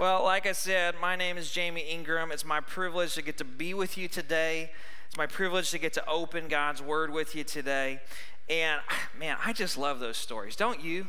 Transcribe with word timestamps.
Well, 0.00 0.24
like 0.24 0.46
I 0.46 0.52
said, 0.52 0.94
my 0.98 1.14
name 1.14 1.36
is 1.36 1.50
Jamie 1.50 1.82
Ingram. 1.82 2.32
It's 2.32 2.42
my 2.42 2.60
privilege 2.60 3.12
to 3.16 3.22
get 3.22 3.36
to 3.36 3.44
be 3.44 3.74
with 3.74 3.98
you 3.98 4.08
today. 4.08 4.70
It's 5.06 5.18
my 5.18 5.26
privilege 5.26 5.70
to 5.72 5.78
get 5.78 5.92
to 5.92 6.08
open 6.08 6.48
God's 6.48 6.80
Word 6.80 7.10
with 7.10 7.34
you 7.34 7.44
today. 7.44 8.00
And 8.48 8.80
man, 9.18 9.36
I 9.44 9.52
just 9.52 9.76
love 9.76 10.00
those 10.00 10.16
stories, 10.16 10.56
don't 10.56 10.82
you? 10.82 11.08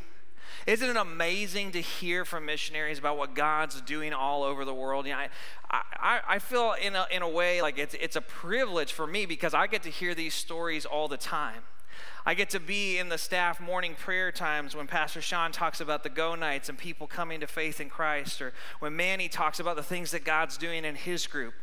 Isn't 0.68 0.90
it 0.90 0.98
amazing 0.98 1.72
to 1.72 1.80
hear 1.80 2.26
from 2.26 2.46
missionaries 2.46 3.00
about 3.00 3.18
what 3.18 3.34
God's 3.34 3.80
doing 3.80 4.12
all 4.12 4.44
over 4.44 4.66
the 4.66 4.74
world? 4.74 5.06
You 5.06 5.14
know, 5.14 5.20
I, 5.20 5.30
I, 5.72 6.20
I 6.28 6.40
feel 6.40 6.74
in 6.74 6.94
a, 6.94 7.08
in 7.10 7.22
a 7.22 7.30
way 7.30 7.62
like 7.62 7.78
it's, 7.78 7.94
it's 7.94 8.18
a 8.18 8.22
privilege 8.22 8.92
for 8.92 9.08
me 9.08 9.26
because 9.26 9.54
I 9.54 9.68
get 9.68 9.84
to 9.84 9.90
hear 9.90 10.14
these 10.14 10.34
stories 10.34 10.86
all 10.86 11.08
the 11.08 11.16
time. 11.16 11.62
I 12.26 12.34
get 12.34 12.50
to 12.52 12.60
be 12.60 12.98
in 12.98 13.10
the 13.10 13.18
staff 13.18 13.60
morning 13.60 13.96
prayer 13.96 14.32
times 14.32 14.76
when 14.76 14.88
Pastor 14.88 15.22
Sean 15.22 15.52
talks 15.52 15.82
about 15.82 16.04
the 16.04 16.10
go 16.10 16.36
nights 16.36 16.70
and 16.70 16.78
people 16.78 17.08
coming 17.08 17.40
to 17.40 17.48
faith 17.48 17.82
in 17.82 17.90
Christ, 17.90 18.42
or 18.42 18.54
when 18.80 18.96
Manny 18.96 19.28
talks 19.28 19.60
about 19.60 19.76
the 19.76 19.84
things 19.84 20.12
that 20.12 20.24
God's 20.24 20.58
doing 20.58 20.86
in 20.86 20.96
his 20.96 21.28
group. 21.28 21.54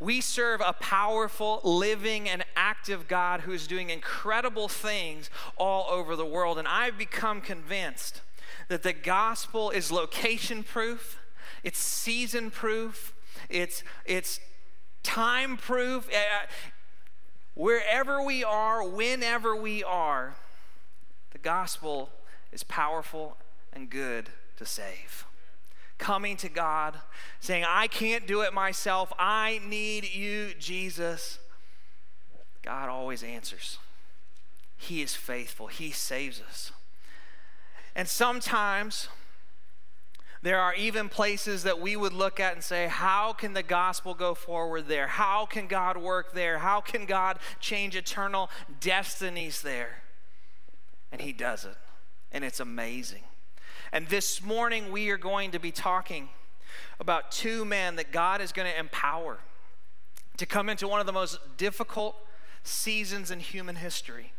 We 0.00 0.20
serve 0.20 0.60
a 0.60 0.72
powerful, 0.72 1.60
living, 1.62 2.28
and 2.28 2.44
active 2.56 3.06
God 3.08 3.42
who 3.42 3.52
is 3.52 3.66
doing 3.66 3.90
incredible 3.90 4.68
things 4.68 5.30
all 5.56 5.88
over 5.90 6.16
the 6.16 6.26
world. 6.26 6.58
And 6.58 6.66
I've 6.66 6.98
become 6.98 7.40
convinced 7.40 8.22
that 8.68 8.82
the 8.82 8.92
gospel 8.92 9.70
is 9.70 9.92
location 9.92 10.62
proof, 10.62 11.18
it's 11.62 11.78
season 11.78 12.50
proof, 12.50 13.14
it's, 13.48 13.82
it's 14.04 14.40
time 15.02 15.56
proof. 15.56 16.08
Eh, 16.10 16.16
eh, 16.16 16.46
Wherever 17.58 18.22
we 18.22 18.44
are, 18.44 18.88
whenever 18.88 19.56
we 19.56 19.82
are, 19.82 20.36
the 21.32 21.38
gospel 21.38 22.08
is 22.52 22.62
powerful 22.62 23.36
and 23.72 23.90
good 23.90 24.28
to 24.58 24.64
save. 24.64 25.26
Coming 25.98 26.36
to 26.36 26.48
God, 26.48 27.00
saying, 27.40 27.64
I 27.66 27.88
can't 27.88 28.28
do 28.28 28.42
it 28.42 28.54
myself, 28.54 29.12
I 29.18 29.60
need 29.66 30.08
you, 30.14 30.54
Jesus. 30.60 31.40
God 32.62 32.88
always 32.88 33.24
answers. 33.24 33.78
He 34.76 35.02
is 35.02 35.16
faithful, 35.16 35.66
He 35.66 35.90
saves 35.90 36.40
us. 36.40 36.70
And 37.96 38.06
sometimes 38.06 39.08
there 40.42 40.60
are 40.60 40.74
even 40.74 41.08
places 41.08 41.64
that 41.64 41.80
we 41.80 41.96
would 41.96 42.12
look 42.12 42.38
at 42.38 42.54
and 42.54 42.62
say, 42.62 42.86
How 42.86 43.32
can 43.32 43.54
the 43.54 43.62
gospel 43.62 44.14
go 44.14 44.34
forward 44.34 44.86
there? 44.86 45.08
How 45.08 45.46
can 45.46 45.66
God 45.66 45.96
work 45.96 46.32
there? 46.32 46.58
How 46.58 46.80
can 46.80 47.06
God 47.06 47.38
change 47.60 47.96
eternal 47.96 48.50
destinies 48.80 49.62
there? 49.62 50.02
And 51.10 51.20
He 51.20 51.32
does 51.32 51.64
it. 51.64 51.76
And 52.30 52.44
it's 52.44 52.60
amazing. 52.60 53.22
And 53.92 54.06
this 54.08 54.42
morning, 54.42 54.92
we 54.92 55.10
are 55.10 55.16
going 55.16 55.50
to 55.52 55.58
be 55.58 55.72
talking 55.72 56.28
about 57.00 57.32
two 57.32 57.64
men 57.64 57.96
that 57.96 58.12
God 58.12 58.40
is 58.40 58.52
going 58.52 58.70
to 58.70 58.78
empower 58.78 59.38
to 60.36 60.46
come 60.46 60.68
into 60.68 60.86
one 60.86 61.00
of 61.00 61.06
the 61.06 61.12
most 61.12 61.38
difficult 61.56 62.16
seasons 62.62 63.30
in 63.30 63.40
human 63.40 63.76
history, 63.76 64.32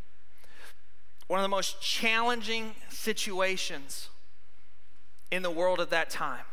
one 1.27 1.39
of 1.39 1.43
the 1.43 1.49
most 1.49 1.81
challenging 1.81 2.75
situations 2.89 4.09
in 5.31 5.43
the 5.43 5.51
world 5.51 5.79
at 5.79 5.89
that 5.89 6.09
time. 6.09 6.45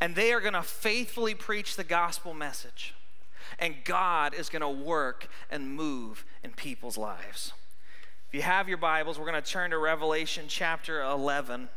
And 0.00 0.14
they 0.14 0.32
are 0.32 0.40
going 0.40 0.54
to 0.54 0.62
faithfully 0.62 1.34
preach 1.34 1.76
the 1.76 1.84
gospel 1.84 2.34
message. 2.34 2.94
And 3.58 3.74
God 3.84 4.34
is 4.34 4.48
going 4.48 4.62
to 4.62 4.68
work 4.68 5.28
and 5.50 5.74
move 5.74 6.24
in 6.42 6.52
people's 6.52 6.96
lives. 6.96 7.52
If 8.28 8.34
you 8.34 8.42
have 8.42 8.68
your 8.68 8.78
Bibles, 8.78 9.18
we're 9.18 9.30
going 9.30 9.42
to 9.42 9.48
turn 9.50 9.70
to 9.72 9.78
Revelation 9.78 10.44
chapter 10.48 11.02
11. 11.02 11.68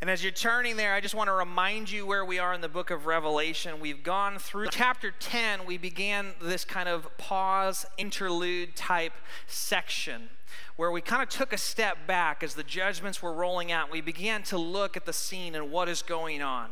And 0.00 0.08
as 0.08 0.22
you're 0.22 0.30
turning 0.30 0.76
there, 0.76 0.94
I 0.94 1.00
just 1.00 1.16
want 1.16 1.26
to 1.26 1.32
remind 1.32 1.90
you 1.90 2.06
where 2.06 2.24
we 2.24 2.38
are 2.38 2.54
in 2.54 2.60
the 2.60 2.68
book 2.68 2.90
of 2.90 3.06
Revelation. 3.06 3.80
We've 3.80 4.04
gone 4.04 4.38
through 4.38 4.68
chapter 4.70 5.10
10, 5.10 5.66
we 5.66 5.76
began 5.76 6.34
this 6.40 6.64
kind 6.64 6.88
of 6.88 7.08
pause, 7.18 7.84
interlude 7.96 8.76
type 8.76 9.14
section 9.48 10.28
where 10.76 10.92
we 10.92 11.00
kind 11.00 11.22
of 11.22 11.28
took 11.28 11.52
a 11.52 11.58
step 11.58 12.06
back 12.06 12.44
as 12.44 12.54
the 12.54 12.62
judgments 12.62 13.20
were 13.20 13.32
rolling 13.32 13.72
out. 13.72 13.90
We 13.90 14.00
began 14.00 14.44
to 14.44 14.56
look 14.56 14.96
at 14.96 15.06
the 15.06 15.12
scene 15.12 15.56
and 15.56 15.72
what 15.72 15.88
is 15.88 16.02
going 16.02 16.40
on. 16.40 16.70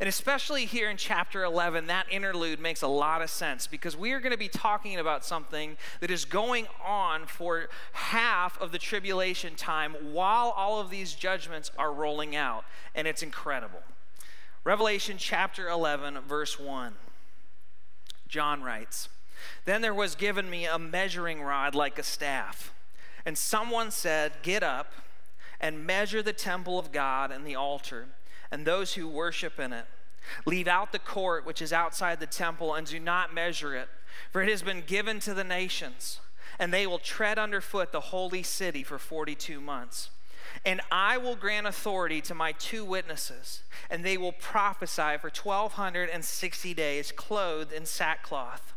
And 0.00 0.08
especially 0.08 0.64
here 0.64 0.90
in 0.90 0.96
chapter 0.96 1.44
11, 1.44 1.86
that 1.86 2.06
interlude 2.10 2.60
makes 2.60 2.82
a 2.82 2.88
lot 2.88 3.22
of 3.22 3.30
sense 3.30 3.66
because 3.66 3.96
we 3.96 4.12
are 4.12 4.20
going 4.20 4.32
to 4.32 4.38
be 4.38 4.48
talking 4.48 4.98
about 4.98 5.24
something 5.24 5.76
that 6.00 6.10
is 6.10 6.24
going 6.24 6.66
on 6.84 7.26
for 7.26 7.68
half 7.92 8.60
of 8.60 8.72
the 8.72 8.78
tribulation 8.78 9.54
time 9.54 9.94
while 10.12 10.50
all 10.50 10.80
of 10.80 10.90
these 10.90 11.14
judgments 11.14 11.70
are 11.78 11.92
rolling 11.92 12.34
out. 12.34 12.64
And 12.94 13.06
it's 13.06 13.22
incredible. 13.22 13.82
Revelation 14.64 15.16
chapter 15.18 15.68
11, 15.68 16.18
verse 16.26 16.58
1. 16.58 16.94
John 18.28 18.62
writes 18.62 19.08
Then 19.64 19.82
there 19.82 19.94
was 19.94 20.14
given 20.14 20.48
me 20.48 20.66
a 20.66 20.78
measuring 20.78 21.42
rod 21.42 21.74
like 21.74 21.98
a 21.98 22.02
staff 22.02 22.72
and 23.24 23.38
someone 23.38 23.90
said, 23.90 24.32
Get 24.42 24.62
up 24.62 24.92
and 25.60 25.86
measure 25.86 26.22
the 26.22 26.32
temple 26.32 26.78
of 26.78 26.92
God 26.92 27.30
and 27.30 27.46
the 27.46 27.54
altar 27.54 28.06
and 28.52 28.66
those 28.66 28.94
who 28.94 29.08
worship 29.08 29.58
in 29.58 29.72
it. 29.72 29.86
Leave 30.46 30.68
out 30.68 30.92
the 30.92 30.98
court 30.98 31.44
which 31.44 31.60
is 31.60 31.72
outside 31.72 32.20
the 32.20 32.26
temple 32.26 32.74
and 32.74 32.86
do 32.86 33.00
not 33.00 33.34
measure 33.34 33.74
it, 33.74 33.88
for 34.30 34.42
it 34.42 34.48
has 34.48 34.62
been 34.62 34.82
given 34.86 35.18
to 35.18 35.34
the 35.34 35.42
nations, 35.42 36.20
and 36.60 36.72
they 36.72 36.86
will 36.86 36.98
tread 36.98 37.38
underfoot 37.38 37.90
the 37.90 38.00
holy 38.00 38.42
city 38.42 38.84
for 38.84 38.98
42 38.98 39.60
months. 39.60 40.10
And 40.66 40.82
I 40.92 41.16
will 41.16 41.34
grant 41.34 41.66
authority 41.66 42.20
to 42.22 42.34
my 42.34 42.52
two 42.52 42.84
witnesses, 42.84 43.62
and 43.88 44.04
they 44.04 44.18
will 44.18 44.32
prophesy 44.32 45.16
for 45.18 45.30
1260 45.30 46.74
days, 46.74 47.10
clothed 47.10 47.72
in 47.72 47.86
sackcloth. 47.86 48.71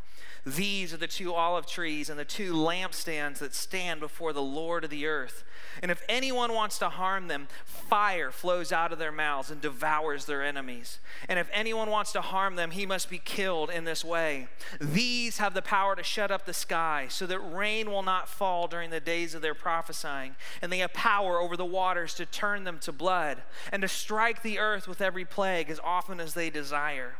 These 0.46 0.94
are 0.94 0.98
the 0.98 1.08
two 1.08 1.34
olive 1.34 1.66
trees 1.66 2.08
and 2.08 2.20
the 2.20 2.26
two 2.26 2.54
lampstands 2.54 3.40
that 3.40 3.56
stand 3.56 4.00
before 4.00 4.32
the 4.32 4.44
Lord 4.44 4.84
of 4.84 4.92
the 4.92 5.08
earth. 5.08 5.44
And 5.82 5.90
if 5.90 6.04
anyone 6.08 6.54
wants 6.54 6.78
to 6.80 6.90
harm 6.90 7.28
them, 7.30 7.48
fire 7.66 8.30
flows 8.30 8.72
out 8.72 8.94
of 8.94 9.00
their 9.00 9.12
mouths 9.12 9.50
and 9.50 9.60
devours 9.60 10.26
their 10.26 10.44
enemies. 10.44 11.00
And 11.28 11.40
if 11.40 11.50
anyone 11.52 11.90
wants 11.90 12.12
to 12.12 12.22
harm 12.22 12.58
them, 12.58 12.72
he 12.72 12.86
must 12.86 13.10
be 13.10 13.18
killed 13.18 13.72
in 13.72 13.86
this 13.86 14.06
way. 14.06 14.48
These 14.80 15.40
have 15.40 15.56
the 15.56 15.64
power 15.64 15.96
to 15.96 16.04
shut 16.04 16.30
up 16.30 16.46
the 16.46 16.54
sky 16.54 17.08
so 17.10 17.26
that 17.26 17.40
rain 17.40 17.90
will 17.90 18.04
not 18.04 18.30
fall 18.30 18.68
during 18.68 18.92
the 18.92 19.00
days 19.00 19.34
of 19.34 19.42
their 19.42 19.56
prophesying. 19.56 20.36
And 20.62 20.72
they 20.72 20.78
have 20.78 20.94
power 20.94 21.40
over 21.40 21.58
the 21.58 21.66
waters 21.66 22.14
to 22.16 22.26
turn 22.28 22.66
them 22.66 22.78
to 22.82 22.92
blood 22.92 23.42
and 23.72 23.82
to 23.82 23.88
strike 23.88 24.44
the 24.44 24.60
earth 24.60 24.88
with 24.88 25.02
every 25.02 25.26
plague 25.26 25.72
as 25.72 25.80
often 25.84 26.20
as 26.20 26.36
they 26.36 26.52
desire. 26.52 27.16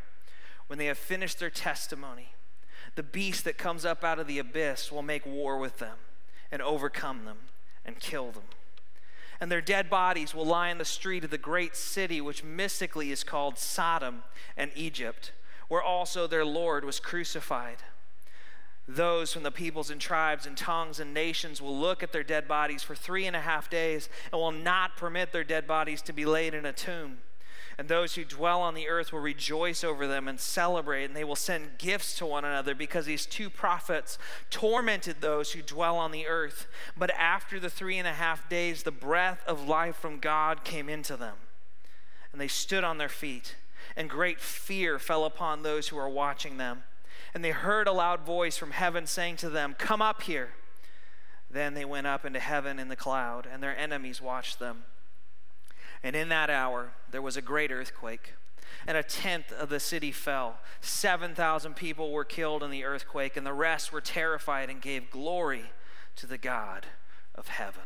When 0.68 0.78
they 0.78 0.86
have 0.86 1.00
finished 1.00 1.40
their 1.40 1.50
testimony, 1.50 2.35
the 2.96 3.04
beast 3.04 3.44
that 3.44 3.58
comes 3.58 3.86
up 3.86 4.04
out 4.04 4.20
of 4.20 4.28
the 4.28 4.40
abyss 4.40 4.92
will 4.92 5.02
make 5.02 5.26
war 5.26 5.58
with 5.58 5.80
them 5.80 5.98
and 6.52 6.62
overcome 6.62 7.26
them 7.26 7.38
and 7.86 8.00
kill 8.00 8.32
them. 8.32 8.44
And 9.40 9.52
their 9.52 9.62
dead 9.62 9.90
bodies 9.90 10.34
will 10.34 10.46
lie 10.46 10.70
in 10.70 10.78
the 10.78 10.86
street 10.86 11.26
of 11.26 11.30
the 11.30 11.38
great 11.38 11.76
city, 11.76 12.22
which 12.22 12.44
mystically 12.44 13.12
is 13.12 13.24
called 13.24 13.58
Sodom 13.58 14.24
and 14.56 14.72
Egypt, 14.76 15.34
where 15.68 15.82
also 15.82 16.26
their 16.26 16.46
Lord 16.46 16.86
was 16.86 17.02
crucified. 17.02 17.78
Those 18.88 19.34
from 19.34 19.44
the 19.44 19.52
peoples 19.52 19.90
and 19.90 20.00
tribes 20.00 20.46
and 20.46 20.56
tongues 20.56 21.00
and 21.00 21.14
nations 21.14 21.62
will 21.62 21.78
look 21.78 22.02
at 22.02 22.14
their 22.14 22.24
dead 22.24 22.48
bodies 22.48 22.84
for 22.84 22.96
three 22.96 23.26
and 23.26 23.36
a 23.36 23.42
half 23.42 23.70
days 23.70 24.08
and 24.32 24.40
will 24.40 24.52
not 24.52 24.96
permit 24.96 25.34
their 25.34 25.44
dead 25.44 25.68
bodies 25.68 26.02
to 26.04 26.14
be 26.14 26.26
laid 26.26 26.54
in 26.54 26.66
a 26.66 26.72
tomb 26.72 27.18
and 27.78 27.90
those 27.90 28.16
who 28.16 28.24
dwell 28.24 28.62
on 28.62 28.74
the 28.74 28.88
earth 28.88 29.12
will 29.12 29.20
rejoice 29.20 29.84
over 29.84 30.08
them 30.08 30.28
and 30.28 30.40
celebrate, 30.40 31.06
and 31.06 31.16
they 31.16 31.24
will 31.24 31.36
send 31.36 31.78
gifts 31.78 32.18
to 32.18 32.26
one 32.26 32.46
another 32.46 32.74
because 32.74 33.06
these 33.06 33.26
two 33.26 33.50
prophets 33.50 34.18
tormented 34.50 35.18
those 35.20 35.52
who 35.52 35.62
dwell 35.62 35.98
on 35.98 36.12
the 36.12 36.26
earth. 36.28 36.68
But 36.96 37.12
after 37.12 37.60
the 37.60 37.70
three 37.70 37.98
and 37.98 38.08
a 38.08 38.14
half 38.14 38.48
days, 38.48 38.84
the 38.84 38.92
breath 38.92 39.42
of 39.46 39.68
life 39.68 39.98
from 39.98 40.20
God 40.20 40.64
came 40.64 40.88
into 40.88 41.18
them, 41.18 41.36
and 42.32 42.40
they 42.40 42.48
stood 42.48 42.86
on 42.86 42.98
their 42.98 43.10
feet, 43.10 43.56
and 43.98 44.10
great 44.10 44.40
fear 44.40 44.98
fell 44.98 45.26
upon 45.26 45.64
those 45.64 45.90
who 45.90 45.98
were 45.98 46.10
watching 46.10 46.58
them. 46.58 46.84
And 47.34 47.44
they 47.44 47.52
heard 47.52 47.88
a 47.88 47.92
loud 47.92 48.22
voice 48.22 48.56
from 48.56 48.72
heaven 48.72 49.06
saying 49.06 49.36
to 49.38 49.50
them, 49.50 49.76
Come 49.78 50.02
up 50.02 50.22
here. 50.22 50.52
Then 51.50 51.74
they 51.74 51.86
went 51.86 52.08
up 52.08 52.26
into 52.26 52.40
heaven 52.40 52.80
in 52.80 52.88
the 52.88 52.96
cloud, 52.96 53.48
and 53.52 53.62
their 53.62 53.78
enemies 53.78 54.22
watched 54.22 54.60
them. 54.60 54.84
And 56.06 56.16
in 56.16 56.30
that 56.30 56.52
hour, 56.52 56.92
there 57.10 57.22
was 57.24 57.36
a 57.36 57.42
great 57.42 57.72
earthquake, 57.72 58.36
and 58.86 58.96
a 58.96 59.02
tenth 59.02 59.52
of 59.52 59.70
the 59.70 59.80
city 59.80 60.12
fell. 60.12 60.60
7,000 60.80 61.76
people 61.76 62.12
were 62.12 62.24
killed 62.24 62.62
in 62.62 62.70
the 62.70 62.84
earthquake, 62.84 63.36
and 63.36 63.44
the 63.44 63.54
rest 63.54 63.92
were 63.92 64.02
terrified 64.02 64.70
and 64.70 64.80
gave 64.80 65.10
glory 65.10 65.64
to 66.18 66.28
the 66.28 66.38
God 66.38 66.86
of 67.34 67.48
heaven. 67.48 67.82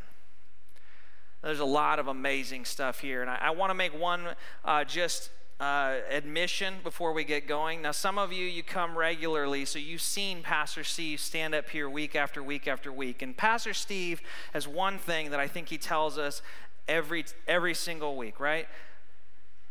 There's 1.42 1.62
a 1.62 1.66
lot 1.66 1.98
of 1.98 2.10
amazing 2.10 2.66
stuff 2.66 3.00
here, 3.00 3.21
and 3.21 3.31
I, 3.31 3.38
I 3.42 3.50
want 3.51 3.69
to 3.69 3.74
make 3.74 3.98
one 3.98 4.27
uh, 4.66 4.83
just 4.83 5.30
uh, 5.62 6.00
admission 6.10 6.75
before 6.83 7.13
we 7.13 7.24
get 7.24 7.48
going. 7.48 7.81
Now, 7.81 7.92
some 7.92 8.18
of 8.18 8.33
you, 8.33 8.45
you 8.45 8.63
come 8.63 8.98
regularly, 8.98 9.63
so 9.63 9.80
you've 9.80 10.01
seen 10.01 10.42
Pastor 10.42 10.83
Steve 10.83 11.21
stand 11.21 11.56
up 11.56 11.69
here 11.69 11.89
week 11.89 12.16
after 12.16 12.44
week 12.44 12.68
after 12.68 12.92
week. 12.92 13.21
And 13.21 13.36
Pastor 13.36 13.74
Steve 13.74 14.21
has 14.54 14.68
one 14.68 14.98
thing 14.98 15.31
that 15.31 15.39
I 15.39 15.48
think 15.48 15.69
he 15.69 15.77
tells 15.77 16.18
us 16.18 16.42
every 16.89 17.25
every 17.47 17.74
single 17.74 18.18
week, 18.18 18.39
right? 18.39 18.68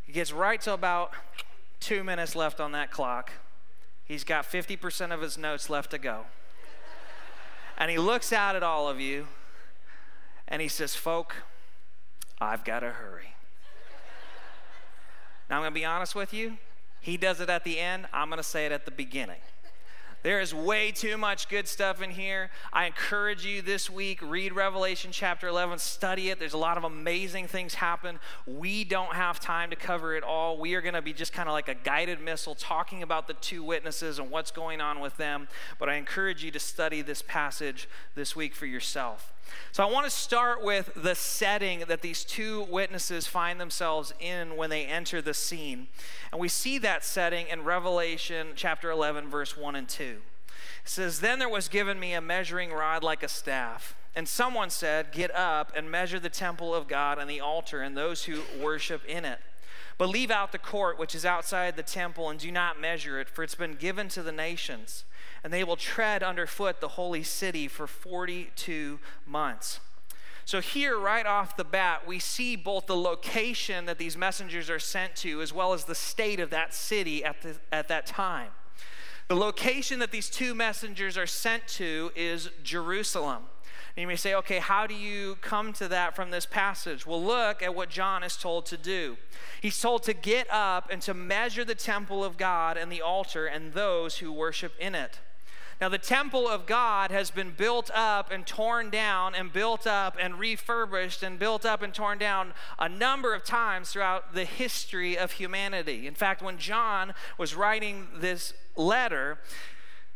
He 0.06 0.12
gets 0.12 0.32
right 0.32 0.60
to 0.62 0.72
about 0.72 1.12
two 1.80 2.02
minutes 2.02 2.34
left 2.34 2.60
on 2.60 2.72
that 2.72 2.90
clock. 2.90 3.30
He's 4.04 4.24
got 4.24 4.50
50% 4.50 5.12
of 5.12 5.20
his 5.20 5.36
notes 5.36 5.68
left 5.68 5.90
to 5.90 5.98
go. 5.98 6.24
and 7.76 7.90
he 7.90 7.98
looks 7.98 8.32
out 8.32 8.56
at 8.56 8.62
all 8.62 8.88
of 8.88 8.98
you 8.98 9.26
and 10.46 10.62
he 10.62 10.68
says, 10.68 10.94
Folk, 10.94 11.34
I've 12.40 12.64
got 12.64 12.80
to 12.80 12.90
hurry. 12.90 13.34
now, 15.50 15.56
I'm 15.56 15.62
going 15.62 15.74
to 15.74 15.78
be 15.78 15.84
honest 15.84 16.14
with 16.14 16.32
you. 16.32 16.56
He 17.00 17.18
does 17.18 17.40
it 17.40 17.50
at 17.50 17.64
the 17.64 17.78
end, 17.78 18.06
I'm 18.12 18.28
going 18.28 18.38
to 18.38 18.42
say 18.42 18.64
it 18.64 18.72
at 18.72 18.86
the 18.86 18.90
beginning. 18.90 19.40
There 20.22 20.40
is 20.40 20.52
way 20.52 20.90
too 20.90 21.16
much 21.16 21.48
good 21.48 21.68
stuff 21.68 22.02
in 22.02 22.10
here. 22.10 22.50
I 22.72 22.86
encourage 22.86 23.46
you 23.46 23.62
this 23.62 23.88
week, 23.88 24.20
read 24.20 24.52
Revelation 24.52 25.12
chapter 25.12 25.46
11, 25.46 25.78
study 25.78 26.30
it. 26.30 26.40
There's 26.40 26.54
a 26.54 26.58
lot 26.58 26.76
of 26.76 26.84
amazing 26.84 27.46
things 27.46 27.74
happen. 27.74 28.18
We 28.44 28.82
don't 28.82 29.14
have 29.14 29.38
time 29.38 29.70
to 29.70 29.76
cover 29.76 30.16
it 30.16 30.24
all. 30.24 30.58
We 30.58 30.74
are 30.74 30.80
going 30.80 30.94
to 30.94 31.02
be 31.02 31.12
just 31.12 31.32
kind 31.32 31.48
of 31.48 31.52
like 31.52 31.68
a 31.68 31.74
guided 31.74 32.20
missile 32.20 32.56
talking 32.56 33.02
about 33.02 33.28
the 33.28 33.34
two 33.34 33.62
witnesses 33.62 34.18
and 34.18 34.28
what's 34.30 34.50
going 34.50 34.80
on 34.80 34.98
with 34.98 35.16
them. 35.18 35.46
But 35.78 35.88
I 35.88 35.94
encourage 35.94 36.42
you 36.42 36.50
to 36.50 36.58
study 36.58 37.00
this 37.00 37.22
passage 37.22 37.88
this 38.16 38.34
week 38.34 38.56
for 38.56 38.66
yourself. 38.66 39.32
So 39.72 39.86
I 39.86 39.90
want 39.90 40.06
to 40.06 40.10
start 40.10 40.62
with 40.62 40.90
the 40.94 41.14
setting 41.14 41.80
that 41.88 42.02
these 42.02 42.24
two 42.24 42.62
witnesses 42.64 43.26
find 43.26 43.60
themselves 43.60 44.12
in 44.20 44.56
when 44.56 44.70
they 44.70 44.84
enter 44.84 45.20
the 45.22 45.34
scene. 45.34 45.88
And 46.32 46.40
we 46.40 46.48
see 46.48 46.78
that 46.78 47.04
setting 47.04 47.46
in 47.48 47.64
Revelation 47.64 48.48
chapter 48.54 48.90
11, 48.90 49.28
verse 49.28 49.56
1 49.56 49.76
and 49.76 49.88
2. 49.88 50.04
It 50.04 50.20
says, 50.84 51.20
Then 51.20 51.38
there 51.38 51.48
was 51.48 51.68
given 51.68 52.00
me 52.00 52.14
a 52.14 52.20
measuring 52.20 52.72
rod 52.72 53.02
like 53.02 53.22
a 53.22 53.28
staff. 53.28 53.94
And 54.14 54.26
someone 54.28 54.70
said, 54.70 55.12
Get 55.12 55.34
up 55.34 55.72
and 55.76 55.90
measure 55.90 56.18
the 56.18 56.28
temple 56.28 56.74
of 56.74 56.88
God 56.88 57.18
and 57.18 57.30
the 57.30 57.40
altar 57.40 57.82
and 57.82 57.96
those 57.96 58.24
who 58.24 58.40
worship 58.60 59.04
in 59.04 59.24
it. 59.24 59.38
But 59.96 60.08
leave 60.08 60.30
out 60.30 60.52
the 60.52 60.58
court 60.58 60.98
which 60.98 61.14
is 61.14 61.24
outside 61.24 61.76
the 61.76 61.82
temple 61.82 62.30
and 62.30 62.38
do 62.38 62.50
not 62.50 62.80
measure 62.80 63.20
it, 63.20 63.28
for 63.28 63.42
it's 63.42 63.54
been 63.54 63.74
given 63.74 64.08
to 64.10 64.22
the 64.22 64.32
nations 64.32 65.04
and 65.42 65.52
they 65.52 65.64
will 65.64 65.76
tread 65.76 66.22
underfoot 66.22 66.80
the 66.80 66.88
holy 66.88 67.22
city 67.22 67.68
for 67.68 67.86
42 67.86 68.98
months. 69.26 69.80
So, 70.44 70.62
here, 70.62 70.98
right 70.98 71.26
off 71.26 71.58
the 71.58 71.64
bat, 71.64 72.06
we 72.06 72.18
see 72.18 72.56
both 72.56 72.86
the 72.86 72.96
location 72.96 73.84
that 73.84 73.98
these 73.98 74.16
messengers 74.16 74.70
are 74.70 74.78
sent 74.78 75.14
to 75.16 75.42
as 75.42 75.52
well 75.52 75.74
as 75.74 75.84
the 75.84 75.94
state 75.94 76.40
of 76.40 76.48
that 76.50 76.72
city 76.72 77.22
at, 77.22 77.42
the, 77.42 77.56
at 77.70 77.88
that 77.88 78.06
time. 78.06 78.48
The 79.28 79.36
location 79.36 79.98
that 79.98 80.10
these 80.10 80.30
two 80.30 80.54
messengers 80.54 81.18
are 81.18 81.26
sent 81.26 81.68
to 81.68 82.12
is 82.16 82.48
Jerusalem. 82.62 83.42
And 83.94 84.02
you 84.02 84.06
may 84.06 84.16
say, 84.16 84.34
okay, 84.36 84.58
how 84.58 84.86
do 84.86 84.94
you 84.94 85.36
come 85.42 85.74
to 85.74 85.88
that 85.88 86.16
from 86.16 86.30
this 86.30 86.46
passage? 86.46 87.04
Well, 87.04 87.22
look 87.22 87.62
at 87.62 87.74
what 87.74 87.90
John 87.90 88.22
is 88.22 88.36
told 88.36 88.64
to 88.66 88.78
do. 88.78 89.18
He's 89.60 89.78
told 89.78 90.02
to 90.04 90.14
get 90.14 90.46
up 90.50 90.88
and 90.90 91.02
to 91.02 91.12
measure 91.12 91.64
the 91.64 91.74
temple 91.74 92.24
of 92.24 92.38
God 92.38 92.78
and 92.78 92.90
the 92.90 93.02
altar 93.02 93.44
and 93.44 93.74
those 93.74 94.18
who 94.18 94.32
worship 94.32 94.72
in 94.78 94.94
it. 94.94 95.18
Now, 95.80 95.88
the 95.88 95.98
temple 95.98 96.48
of 96.48 96.66
God 96.66 97.12
has 97.12 97.30
been 97.30 97.52
built 97.52 97.88
up 97.94 98.32
and 98.32 98.44
torn 98.44 98.90
down 98.90 99.36
and 99.36 99.52
built 99.52 99.86
up 99.86 100.16
and 100.20 100.36
refurbished 100.36 101.22
and 101.22 101.38
built 101.38 101.64
up 101.64 101.82
and 101.82 101.94
torn 101.94 102.18
down 102.18 102.52
a 102.80 102.88
number 102.88 103.32
of 103.32 103.44
times 103.44 103.90
throughout 103.90 104.34
the 104.34 104.44
history 104.44 105.16
of 105.16 105.32
humanity. 105.32 106.08
In 106.08 106.14
fact, 106.14 106.42
when 106.42 106.58
John 106.58 107.14
was 107.38 107.54
writing 107.54 108.08
this 108.16 108.54
letter, 108.74 109.38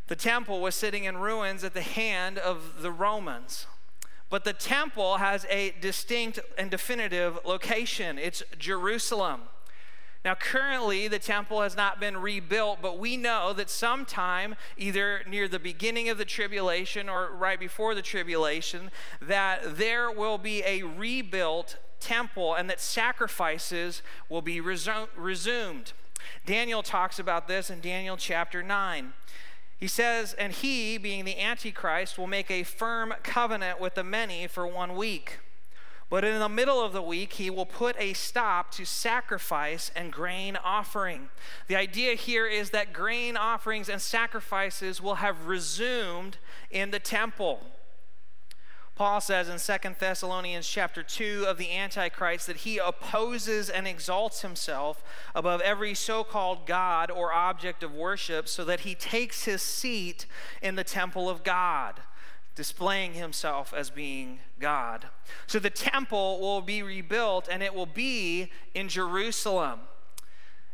the 0.09 0.17
temple 0.17 0.61
was 0.61 0.75
sitting 0.75 1.05
in 1.05 1.19
ruins 1.19 1.63
at 1.63 1.75
the 1.75 1.81
hand 1.83 2.39
of 2.39 2.83
the 2.83 2.91
Romans. 2.91 3.67
But 4.31 4.43
the 4.43 4.53
temple 4.53 5.19
has 5.19 5.47
a 5.49 5.75
distinct 5.81 6.41
and 6.59 6.73
definitive 6.73 7.39
location 7.45 8.19
it's 8.19 8.43
Jerusalem. 8.59 9.43
Now, 10.25 10.37
currently, 10.37 11.09
the 11.09 11.19
temple 11.19 11.63
has 11.63 11.77
not 11.77 11.99
been 11.99 12.17
rebuilt, 12.17 12.79
but 12.81 12.99
we 12.99 13.17
know 13.17 13.53
that 13.55 13.69
sometime, 13.69 14.55
either 14.77 15.23
near 15.29 15.49
the 15.49 15.59
beginning 15.59 16.09
of 16.09 16.17
the 16.17 16.25
tribulation 16.25 17.09
or 17.09 17.31
right 17.33 17.59
before 17.59 17.97
the 17.97 18.03
tribulation, 18.03 18.93
that 19.21 19.79
there 19.79 20.13
will 20.13 20.39
be 20.39 20.63
a 20.65 20.83
rebuilt 20.83 21.77
temple 21.99 22.55
and 22.55 22.71
that 22.71 22.81
sacrifices 22.81 24.03
will 24.29 24.43
be 24.43 24.61
resumed. 24.61 25.93
Daniel 26.47 26.83
talks 26.85 27.19
about 27.19 27.49
this 27.49 27.69
in 27.69 27.81
Daniel 27.81 28.17
chapter 28.17 28.63
9. 28.63 29.13
He 29.77 29.89
says, 29.89 30.35
And 30.35 30.53
he, 30.53 30.99
being 30.99 31.25
the 31.25 31.41
Antichrist, 31.41 32.17
will 32.17 32.29
make 32.29 32.49
a 32.49 32.63
firm 32.63 33.13
covenant 33.25 33.81
with 33.81 33.97
the 33.97 34.05
many 34.05 34.47
for 34.47 34.65
one 34.69 34.95
week. 34.95 35.41
But 36.13 36.25
in 36.25 36.41
the 36.41 36.49
middle 36.51 36.79
of 36.79 36.93
the 36.93 37.01
week, 37.01 37.33
he 37.33 37.49
will 37.49 37.65
put 37.65 37.97
a 37.99 38.13
stop 38.13 38.71
to 38.73 38.85
sacrifice 38.85 39.91
and 39.97 40.13
grain 40.13 40.59
offering. 40.63 41.31
The 41.69 41.77
idea 41.77 42.17
here 42.17 42.47
is 42.47 42.69
that 42.69 42.93
grain 42.93 43.35
offerings 43.35 43.89
and 43.89 43.99
sacrifices 43.99 45.01
will 45.01 45.15
have 45.15 45.47
resumed 45.47 46.37
in 46.71 46.91
the 46.91 46.99
temple. 46.99 47.61
Paul 48.95 49.23
says 49.23 49.49
in 49.49 49.57
2 49.57 49.95
Thessalonians 49.99 50.69
chapter 50.69 51.03
2 51.03 51.47
of 51.49 51.57
the 51.57 51.75
Antichrist 51.75 52.47
that 52.47 52.57
he 52.59 52.77
opposes 52.77 53.71
and 53.71 53.89
exalts 53.89 54.43
himself 54.43 55.03
above 55.35 55.63
every 55.63 55.95
so 55.95 56.25
called 56.25 56.67
God 56.67 57.11
or 57.11 57.33
object 57.33 57.83
of 57.83 57.95
worship 57.95 58.49
so 58.49 58.67
that 58.67 58.81
he 58.81 58.95
takes 58.95 59.45
his 59.45 59.63
seat 59.63 60.27
in 60.61 60.75
the 60.75 60.85
temple 60.85 61.31
of 61.31 61.43
God 61.43 62.03
displaying 62.55 63.15
himself 63.15 63.73
as 63.75 63.91
being 63.91 64.41
God. 64.59 65.07
So 65.47 65.59
the 65.59 65.71
temple 65.71 66.41
will 66.41 66.61
be 66.61 66.83
rebuilt 66.83 67.49
and 67.51 67.63
it 67.63 67.75
will 67.75 67.87
be 67.87 68.51
in 68.75 68.89
Jerusalem. 68.89 69.81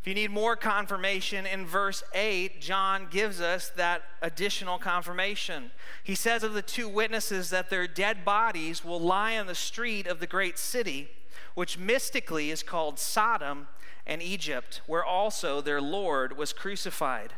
If 0.01 0.07
you 0.07 0.15
need 0.15 0.31
more 0.31 0.57
confirmation, 0.57 1.45
in 1.45 1.67
verse 1.67 2.05
8, 2.15 2.61
John 2.61 3.09
gives 3.11 3.41
us 3.41 3.71
that 3.77 4.03
additional 4.23 4.79
confirmation. 4.79 5.73
He 6.05 6.15
says 6.15 6.45
of 6.45 6.55
the 6.55 6.63
two 6.63 6.89
witnesses 6.89 7.51
that 7.51 7.69
their 7.69 7.89
dead 7.89 8.25
bodies 8.25 8.85
will 8.85 9.01
lie 9.01 9.37
on 9.37 9.47
the 9.47 9.57
street 9.57 10.07
of 10.07 10.21
the 10.21 10.27
great 10.27 10.57
city, 10.59 11.09
which 11.55 11.79
mystically 11.79 12.51
is 12.51 12.63
called 12.63 12.99
Sodom 12.99 13.67
and 14.07 14.23
Egypt, 14.23 14.83
where 14.87 15.05
also 15.05 15.61
their 15.61 15.81
Lord 15.81 16.37
was 16.37 16.53
crucified 16.53 17.35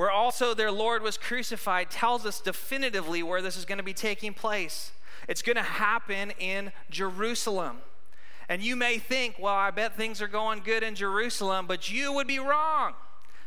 where 0.00 0.10
also 0.10 0.54
their 0.54 0.72
Lord 0.72 1.02
was 1.02 1.18
crucified, 1.18 1.90
tells 1.90 2.24
us 2.24 2.40
definitively 2.40 3.22
where 3.22 3.42
this 3.42 3.54
is 3.54 3.66
going 3.66 3.76
to 3.76 3.84
be 3.84 3.92
taking 3.92 4.32
place. 4.32 4.92
It's 5.28 5.42
going 5.42 5.56
to 5.56 5.62
happen 5.62 6.32
in 6.38 6.72
Jerusalem. 6.88 7.80
And 8.48 8.62
you 8.62 8.76
may 8.76 8.96
think, 8.96 9.36
well, 9.38 9.52
I 9.52 9.70
bet 9.70 9.98
things 9.98 10.22
are 10.22 10.26
going 10.26 10.60
good 10.60 10.82
in 10.82 10.94
Jerusalem, 10.94 11.66
but 11.66 11.92
you 11.92 12.14
would 12.14 12.26
be 12.26 12.38
wrong. 12.38 12.94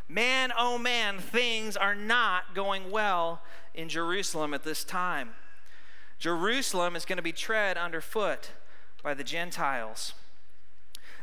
Man, 0.07 0.51
oh 0.55 0.77
man, 0.77 1.17
things 1.17 1.75
are 1.75 1.95
not 1.95 2.53
going 2.53 2.91
well 2.91 3.41
in 3.73 3.89
Jerusalem 3.89 4.53
at 4.53 4.63
this 4.63 4.83
time. 4.83 5.31
Jerusalem 6.19 6.95
is 6.95 7.03
going 7.03 7.17
to 7.17 7.23
be 7.23 7.31
tread 7.31 7.79
underfoot 7.79 8.51
by 9.01 9.15
the 9.15 9.23
Gentiles. 9.23 10.13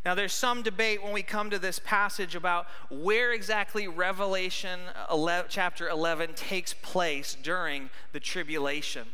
Now, 0.05 0.15
there's 0.15 0.33
some 0.33 0.63
debate 0.63 1.03
when 1.03 1.13
we 1.13 1.23
come 1.23 1.51
to 1.51 1.59
this 1.59 1.79
passage 1.79 2.35
about 2.35 2.67
where 2.91 3.33
exactly 3.33 3.87
Revelation 3.87 4.81
11, 5.11 5.47
chapter 5.51 5.89
11 5.89 6.35
takes 6.35 6.73
place 6.73 7.37
during 7.43 7.91
the 8.13 8.21
tribulation. 8.21 9.07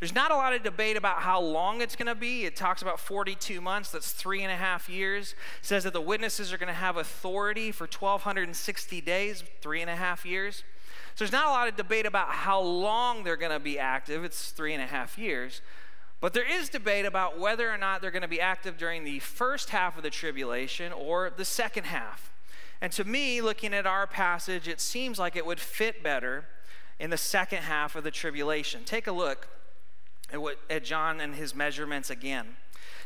There's 0.00 0.14
not 0.14 0.30
a 0.30 0.36
lot 0.36 0.54
of 0.54 0.62
debate 0.62 0.96
about 0.96 1.18
how 1.18 1.40
long 1.40 1.80
it's 1.80 1.96
going 1.96 2.08
to 2.08 2.14
be. 2.14 2.44
It 2.44 2.56
talks 2.56 2.82
about 2.82 3.00
42 3.00 3.60
months, 3.60 3.90
that's 3.90 4.12
three 4.12 4.42
and 4.42 4.52
a 4.52 4.56
half 4.56 4.88
years. 4.88 5.34
It 5.60 5.66
says 5.66 5.84
that 5.84 5.92
the 5.92 6.00
witnesses 6.00 6.52
are 6.52 6.58
going 6.58 6.68
to 6.68 6.74
have 6.74 6.96
authority 6.96 7.72
for 7.72 7.84
1,260 7.84 9.00
days, 9.00 9.44
three 9.60 9.80
and 9.80 9.90
a 9.90 9.96
half 9.96 10.26
years. 10.26 10.62
So 11.14 11.24
there's 11.24 11.32
not 11.32 11.46
a 11.46 11.50
lot 11.50 11.68
of 11.68 11.76
debate 11.76 12.06
about 12.06 12.28
how 12.28 12.60
long 12.60 13.24
they're 13.24 13.36
going 13.36 13.52
to 13.52 13.60
be 13.60 13.78
active. 13.78 14.24
It's 14.24 14.50
three 14.50 14.74
and 14.74 14.82
a 14.82 14.86
half 14.86 15.16
years. 15.16 15.62
But 16.24 16.32
there 16.32 16.50
is 16.50 16.70
debate 16.70 17.04
about 17.04 17.38
whether 17.38 17.70
or 17.70 17.76
not 17.76 18.00
they're 18.00 18.10
going 18.10 18.22
to 18.22 18.28
be 18.28 18.40
active 18.40 18.78
during 18.78 19.04
the 19.04 19.18
first 19.18 19.68
half 19.68 19.98
of 19.98 20.02
the 20.02 20.08
tribulation 20.08 20.90
or 20.90 21.28
the 21.28 21.44
second 21.44 21.84
half. 21.84 22.32
And 22.80 22.90
to 22.94 23.04
me, 23.04 23.42
looking 23.42 23.74
at 23.74 23.86
our 23.86 24.06
passage, 24.06 24.66
it 24.66 24.80
seems 24.80 25.18
like 25.18 25.36
it 25.36 25.44
would 25.44 25.60
fit 25.60 26.02
better 26.02 26.46
in 26.98 27.10
the 27.10 27.18
second 27.18 27.64
half 27.64 27.94
of 27.94 28.04
the 28.04 28.10
tribulation. 28.10 28.84
Take 28.84 29.06
a 29.06 29.12
look 29.12 29.48
at, 30.32 30.40
what, 30.40 30.58
at 30.70 30.82
John 30.82 31.20
and 31.20 31.34
his 31.34 31.54
measurements 31.54 32.08
again. 32.08 32.56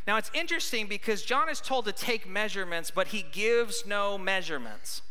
Now, 0.07 0.15
it's 0.15 0.31
interesting 0.33 0.87
because 0.87 1.21
John 1.21 1.49
is 1.49 1.59
told 1.59 1.83
to 1.87 1.91
take 1.91 2.25
measurements, 2.25 2.89
but 2.89 3.07
he 3.07 3.25
gives 3.33 3.85
no 3.85 4.17
measurements. 4.17 5.01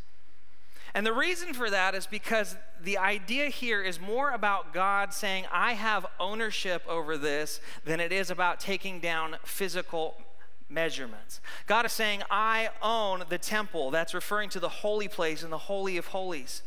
And 0.98 1.06
the 1.06 1.12
reason 1.12 1.54
for 1.54 1.70
that 1.70 1.94
is 1.94 2.08
because 2.08 2.56
the 2.82 2.98
idea 2.98 3.50
here 3.50 3.84
is 3.84 4.00
more 4.00 4.32
about 4.32 4.74
God 4.74 5.14
saying, 5.14 5.44
I 5.52 5.74
have 5.74 6.04
ownership 6.18 6.82
over 6.88 7.16
this 7.16 7.60
than 7.84 8.00
it 8.00 8.10
is 8.10 8.30
about 8.30 8.58
taking 8.58 8.98
down 8.98 9.36
physical 9.44 10.16
measurements. 10.68 11.40
God 11.68 11.86
is 11.86 11.92
saying, 11.92 12.24
I 12.32 12.70
own 12.82 13.22
the 13.28 13.38
temple. 13.38 13.92
That's 13.92 14.12
referring 14.12 14.50
to 14.50 14.58
the 14.58 14.68
holy 14.68 15.06
place 15.06 15.44
and 15.44 15.52
the 15.52 15.58
Holy 15.58 15.98
of 15.98 16.06
Holies. 16.06 16.62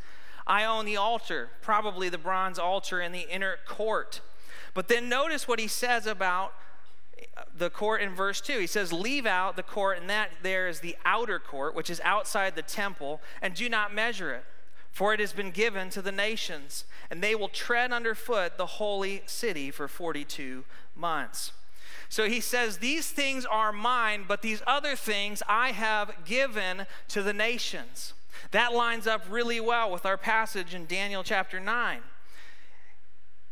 I 0.48 0.64
own 0.64 0.86
the 0.86 0.96
altar, 0.96 1.50
probably 1.62 2.08
the 2.08 2.18
bronze 2.18 2.58
altar 2.58 3.02
in 3.02 3.12
the 3.12 3.30
inner 3.30 3.58
court. 3.68 4.22
But 4.74 4.88
then 4.88 5.10
notice 5.10 5.46
what 5.46 5.60
he 5.60 5.68
says 5.68 6.08
about 6.08 6.54
the 7.56 7.70
court 7.70 8.02
in 8.02 8.16
verse 8.16 8.42
2. 8.42 8.60
He 8.60 8.68
says, 8.68 8.92
Leave 8.92 9.26
out 9.26 9.56
the 9.56 9.64
court, 9.64 10.00
and 10.00 10.10
that 10.10 10.32
there 10.42 10.68
is 10.68 10.80
the 10.80 10.96
outer 11.06 11.40
court, 11.40 11.76
which 11.76 11.90
is 11.90 12.02
outside 12.04 12.56
the 12.56 12.62
temple, 12.62 13.22
and 13.42 13.54
do 13.54 13.70
not 13.70 13.94
measure 13.94 14.34
it. 14.34 14.46
For 14.92 15.14
it 15.14 15.20
has 15.20 15.32
been 15.32 15.52
given 15.52 15.90
to 15.92 16.02
the 16.02 16.12
nations, 16.12 16.86
and 17.10 17.24
they 17.24 17.34
will 17.34 17.48
tread 17.48 17.92
underfoot 17.94 18.58
the 18.58 18.66
holy 18.66 19.22
city 19.26 19.72
for 19.72 19.88
42 19.88 20.66
months. 20.96 21.54
So 22.10 22.28
he 22.28 22.42
says, 22.42 22.80
These 22.80 23.10
things 23.12 23.46
are 23.46 23.72
mine, 23.72 24.26
but 24.28 24.42
these 24.42 24.62
other 24.68 24.98
things 24.98 25.42
I 25.48 25.72
have 25.72 26.26
given 26.26 26.86
to 27.08 27.24
the 27.24 27.34
nations. 27.34 28.14
That 28.52 28.74
lines 28.74 29.08
up 29.08 29.24
really 29.30 29.60
well 29.60 29.90
with 29.90 30.06
our 30.06 30.18
passage 30.18 30.74
in 30.74 30.88
Daniel 30.88 31.24
chapter 31.24 31.60
9. 31.60 32.02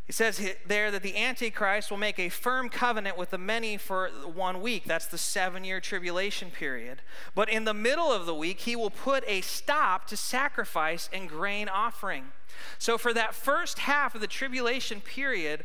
He 0.09 0.13
says 0.13 0.41
there 0.65 0.89
that 0.89 1.03
the 1.03 1.15
Antichrist 1.15 1.91
will 1.91 1.99
make 1.99 2.17
a 2.17 2.29
firm 2.29 2.67
covenant 2.69 3.15
with 3.15 3.29
the 3.29 3.37
many 3.37 3.77
for 3.77 4.09
one 4.09 4.59
week. 4.59 4.85
That's 4.85 5.05
the 5.05 5.19
seven 5.19 5.63
year 5.63 5.79
tribulation 5.79 6.49
period. 6.49 7.03
But 7.35 7.47
in 7.47 7.65
the 7.65 7.75
middle 7.75 8.11
of 8.11 8.25
the 8.25 8.33
week, 8.33 8.61
he 8.61 8.75
will 8.75 8.89
put 8.89 9.23
a 9.27 9.41
stop 9.41 10.07
to 10.07 10.17
sacrifice 10.17 11.11
and 11.13 11.29
grain 11.29 11.69
offering. 11.69 12.31
So, 12.79 12.97
for 12.97 13.13
that 13.13 13.35
first 13.35 13.77
half 13.77 14.15
of 14.15 14.21
the 14.21 14.25
tribulation 14.25 14.99
period, 14.99 15.63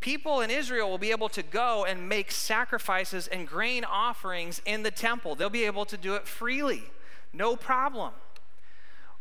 people 0.00 0.40
in 0.40 0.50
Israel 0.50 0.88
will 0.88 0.96
be 0.96 1.10
able 1.10 1.28
to 1.28 1.42
go 1.42 1.84
and 1.84 2.08
make 2.08 2.30
sacrifices 2.30 3.26
and 3.28 3.46
grain 3.46 3.84
offerings 3.84 4.62
in 4.64 4.82
the 4.82 4.90
temple. 4.90 5.34
They'll 5.34 5.50
be 5.50 5.66
able 5.66 5.84
to 5.84 5.98
do 5.98 6.14
it 6.14 6.26
freely, 6.26 6.84
no 7.34 7.54
problem. 7.54 8.12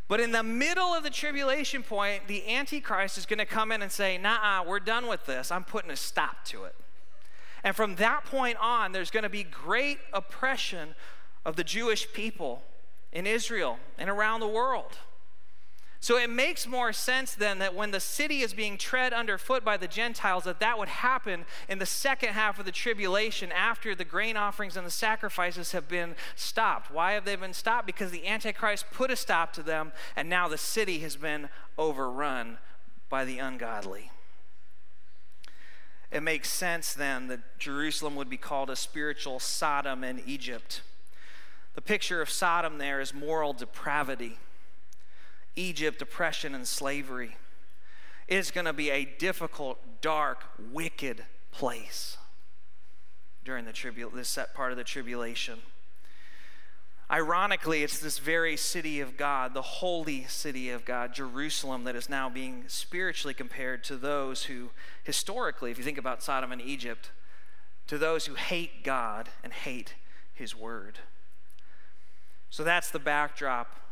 But 0.08 0.20
in 0.22 0.32
the 0.32 0.44
middle 0.44 0.94
of 0.94 1.04
the 1.04 1.10
tribulation 1.10 1.84
point, 1.84 2.28
the 2.28 2.48
Antichrist 2.48 3.18
is 3.18 3.26
going 3.26 3.40
to 3.40 3.46
come 3.46 3.72
in 3.72 3.82
and 3.82 3.92
say, 3.92 4.18
Nah, 4.18 4.64
we're 4.64 4.80
done 4.80 5.08
with 5.08 5.26
this. 5.26 5.52
I'm 5.52 5.64
putting 5.66 5.92
a 5.92 5.98
stop 5.98 6.46
to 6.46 6.64
it. 6.64 6.76
And 7.64 7.76
from 7.76 7.96
that 7.96 8.24
point 8.26 8.58
on, 8.62 8.94
there's 8.94 9.12
going 9.12 9.24
to 9.24 9.30
be 9.30 9.44
great 9.44 10.00
oppression 10.14 10.96
of 11.46 11.56
the 11.56 11.64
Jewish 11.64 12.12
people 12.14 12.64
in 13.12 13.28
Israel 13.28 13.80
and 13.98 14.10
around 14.10 14.40
the 14.40 14.48
world. 14.48 14.98
So 16.00 16.18
it 16.18 16.30
makes 16.30 16.68
more 16.68 16.94
sense 16.94 17.34
then 17.34 17.58
that 17.60 17.74
when 17.74 17.92
the 17.92 18.00
city 18.00 18.42
is 18.42 18.54
being 18.54 18.78
tread 18.78 19.14
underfoot 19.14 19.66
by 19.66 19.78
the 19.78 19.88
Gentiles, 19.88 20.44
that 20.44 20.60
that 20.60 20.78
would 20.78 20.90
happen 20.90 21.46
in 21.68 21.80
the 21.80 21.86
second 21.86 22.30
half 22.30 22.60
of 22.60 22.66
the 22.66 22.72
tribulation 22.72 23.52
after 23.52 23.96
the 23.96 24.06
grain 24.06 24.38
offerings 24.38 24.78
and 24.78 24.86
the 24.86 24.92
sacrifices 24.92 25.72
have 25.72 25.88
been 25.88 26.16
stopped. 26.36 26.92
Why 26.92 27.14
have 27.14 27.26
they 27.26 27.36
been 27.36 27.54
stopped? 27.54 27.88
Because 27.88 28.12
the 28.12 28.28
Antichrist 28.28 28.86
put 28.92 29.10
a 29.10 29.16
stop 29.16 29.54
to 29.54 29.64
them, 29.64 29.92
and 30.16 30.30
now 30.30 30.48
the 30.48 30.58
city 30.58 31.00
has 31.00 31.16
been 31.16 31.50
overrun 31.78 32.60
by 33.10 33.26
the 33.26 33.40
ungodly. 33.40 34.12
It 36.12 36.22
makes 36.22 36.50
sense 36.50 36.94
then 36.94 37.28
that 37.28 37.58
Jerusalem 37.58 38.16
would 38.16 38.30
be 38.30 38.38
called 38.38 38.70
a 38.70 38.76
spiritual 38.76 39.40
Sodom 39.40 40.04
in 40.04 40.22
Egypt. 40.26 40.82
The 41.74 41.82
picture 41.82 42.22
of 42.22 42.30
Sodom 42.30 42.78
there 42.78 43.02
is 43.02 43.14
moral 43.14 43.54
depravity 43.54 44.38
Egypt, 45.58 46.02
oppression, 46.02 46.56
and 46.56 46.68
slavery. 46.68 47.36
It's 48.28 48.52
going 48.52 48.66
to 48.66 48.74
be 48.74 48.90
a 48.90 49.06
difficult, 49.06 49.80
dark, 50.02 50.44
wicked 50.72 51.24
place 51.52 52.18
during 53.44 53.66
the 53.66 53.74
tribu- 53.74 54.12
this 54.14 54.30
set 54.30 54.54
part 54.54 54.72
of 54.72 54.78
the 54.78 54.84
tribulation. 54.84 55.60
Ironically, 57.10 57.84
it's 57.84 58.00
this 58.00 58.20
very 58.20 58.58
city 58.58 59.00
of 59.00 59.16
God, 59.16 59.54
the 59.54 59.62
holy 59.62 60.26
city 60.26 60.70
of 60.70 60.84
God, 60.84 61.14
Jerusalem, 61.14 61.86
that 61.86 61.96
is 61.96 62.10
now 62.10 62.30
being 62.30 62.66
spiritually 62.68 63.34
compared 63.34 63.86
to 63.86 63.96
those 63.96 64.44
who, 64.44 64.72
historically, 65.06 65.72
if 65.72 65.78
you 65.78 65.86
think 65.86 65.98
about 65.98 66.22
Sodom 66.22 66.52
and 66.52 66.62
Egypt, 66.62 67.12
to 67.88 67.98
those 67.98 68.26
who 68.26 68.36
hate 68.36 68.84
God 68.84 69.30
and 69.42 69.54
hate 69.54 69.96
His 70.34 70.54
word. 70.54 71.00
So 72.50 72.66
that's 72.66 72.92
the 72.92 73.00
backdrop 73.00 73.87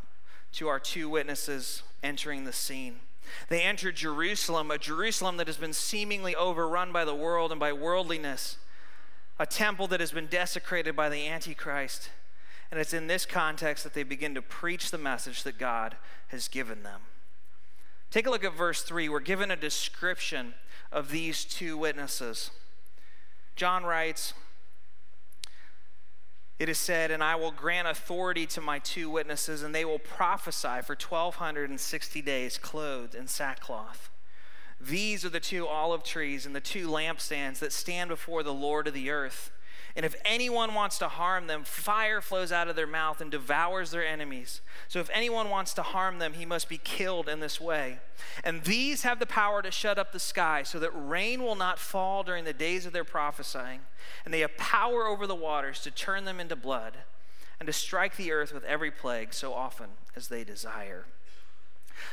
to 0.55 0.67
our 0.67 0.79
two 0.79 1.09
witnesses 1.09 1.83
entering 2.03 2.45
the 2.45 2.53
scene. 2.53 2.97
They 3.49 3.61
enter 3.61 3.91
Jerusalem, 3.91 4.71
a 4.71 4.77
Jerusalem 4.77 5.37
that 5.37 5.47
has 5.47 5.57
been 5.57 5.73
seemingly 5.73 6.35
overrun 6.35 6.91
by 6.91 7.05
the 7.05 7.15
world 7.15 7.51
and 7.51 7.59
by 7.59 7.73
worldliness, 7.73 8.57
a 9.39 9.45
temple 9.45 9.87
that 9.87 9.99
has 9.99 10.11
been 10.11 10.27
desecrated 10.27 10.95
by 10.95 11.09
the 11.09 11.27
Antichrist. 11.27 12.09
And 12.71 12.79
it's 12.79 12.93
in 12.93 13.07
this 13.07 13.25
context 13.25 13.83
that 13.83 13.93
they 13.93 14.03
begin 14.03 14.33
to 14.35 14.41
preach 14.41 14.91
the 14.91 14.97
message 14.97 15.43
that 15.43 15.57
God 15.57 15.95
has 16.29 16.47
given 16.47 16.83
them. 16.83 17.01
Take 18.11 18.27
a 18.27 18.29
look 18.29 18.43
at 18.43 18.55
verse 18.55 18.81
3. 18.81 19.09
We're 19.09 19.19
given 19.19 19.51
a 19.51 19.55
description 19.55 20.53
of 20.91 21.11
these 21.11 21.43
two 21.43 21.77
witnesses. 21.77 22.51
John 23.55 23.83
writes, 23.83 24.33
it 26.57 26.69
is 26.69 26.77
said, 26.77 27.11
And 27.11 27.23
I 27.23 27.35
will 27.35 27.51
grant 27.51 27.87
authority 27.87 28.45
to 28.47 28.61
my 28.61 28.79
two 28.79 29.09
witnesses, 29.09 29.61
and 29.61 29.75
they 29.75 29.85
will 29.85 29.99
prophesy 29.99 30.81
for 30.83 30.95
1260 30.95 32.21
days, 32.21 32.57
clothed 32.57 33.15
in 33.15 33.27
sackcloth. 33.27 34.09
These 34.79 35.25
are 35.25 35.29
the 35.29 35.39
two 35.39 35.67
olive 35.67 36.03
trees 36.03 36.45
and 36.45 36.55
the 36.55 36.61
two 36.61 36.87
lampstands 36.87 37.59
that 37.59 37.73
stand 37.73 38.09
before 38.09 38.43
the 38.43 38.53
Lord 38.53 38.87
of 38.87 38.93
the 38.93 39.09
earth. 39.09 39.51
And 39.95 40.05
if 40.05 40.15
anyone 40.25 40.73
wants 40.73 40.97
to 40.97 41.07
harm 41.07 41.47
them, 41.47 41.63
fire 41.63 42.19
flows 42.19 42.51
out 42.51 42.67
of 42.67 42.75
their 42.75 42.85
mouth 42.85 43.21
and 43.21 43.31
devours 43.31 43.91
their 43.91 44.05
enemies. 44.05 44.59
So 44.89 44.99
if 44.99 45.09
anyone 45.13 45.49
wants 45.49 45.73
to 45.75 45.83
harm 45.83 46.19
them, 46.19 46.33
he 46.33 46.45
must 46.45 46.67
be 46.67 46.77
killed 46.77 47.29
in 47.29 47.39
this 47.39 47.61
way. 47.61 47.99
And 48.43 48.65
these 48.65 49.03
have 49.03 49.19
the 49.19 49.25
power 49.25 49.61
to 49.61 49.71
shut 49.71 49.97
up 49.97 50.11
the 50.11 50.19
sky 50.19 50.63
so 50.63 50.79
that 50.79 50.91
rain 50.93 51.41
will 51.41 51.55
not 51.55 51.79
fall 51.79 52.23
during 52.23 52.43
the 52.43 52.51
days 52.51 52.85
of 52.85 52.91
their 52.91 53.05
prophesying. 53.05 53.81
And 54.25 54.33
they 54.33 54.41
have 54.41 54.57
power 54.57 55.07
over 55.07 55.25
the 55.25 55.33
waters 55.33 55.79
to 55.81 55.91
turn 55.91 56.25
them 56.25 56.41
into 56.41 56.57
blood 56.57 56.97
and 57.57 57.67
to 57.67 57.73
strike 57.73 58.17
the 58.17 58.33
earth 58.33 58.53
with 58.53 58.65
every 58.65 58.91
plague 58.91 59.33
so 59.33 59.53
often 59.53 59.91
as 60.13 60.27
they 60.27 60.43
desire. 60.43 61.05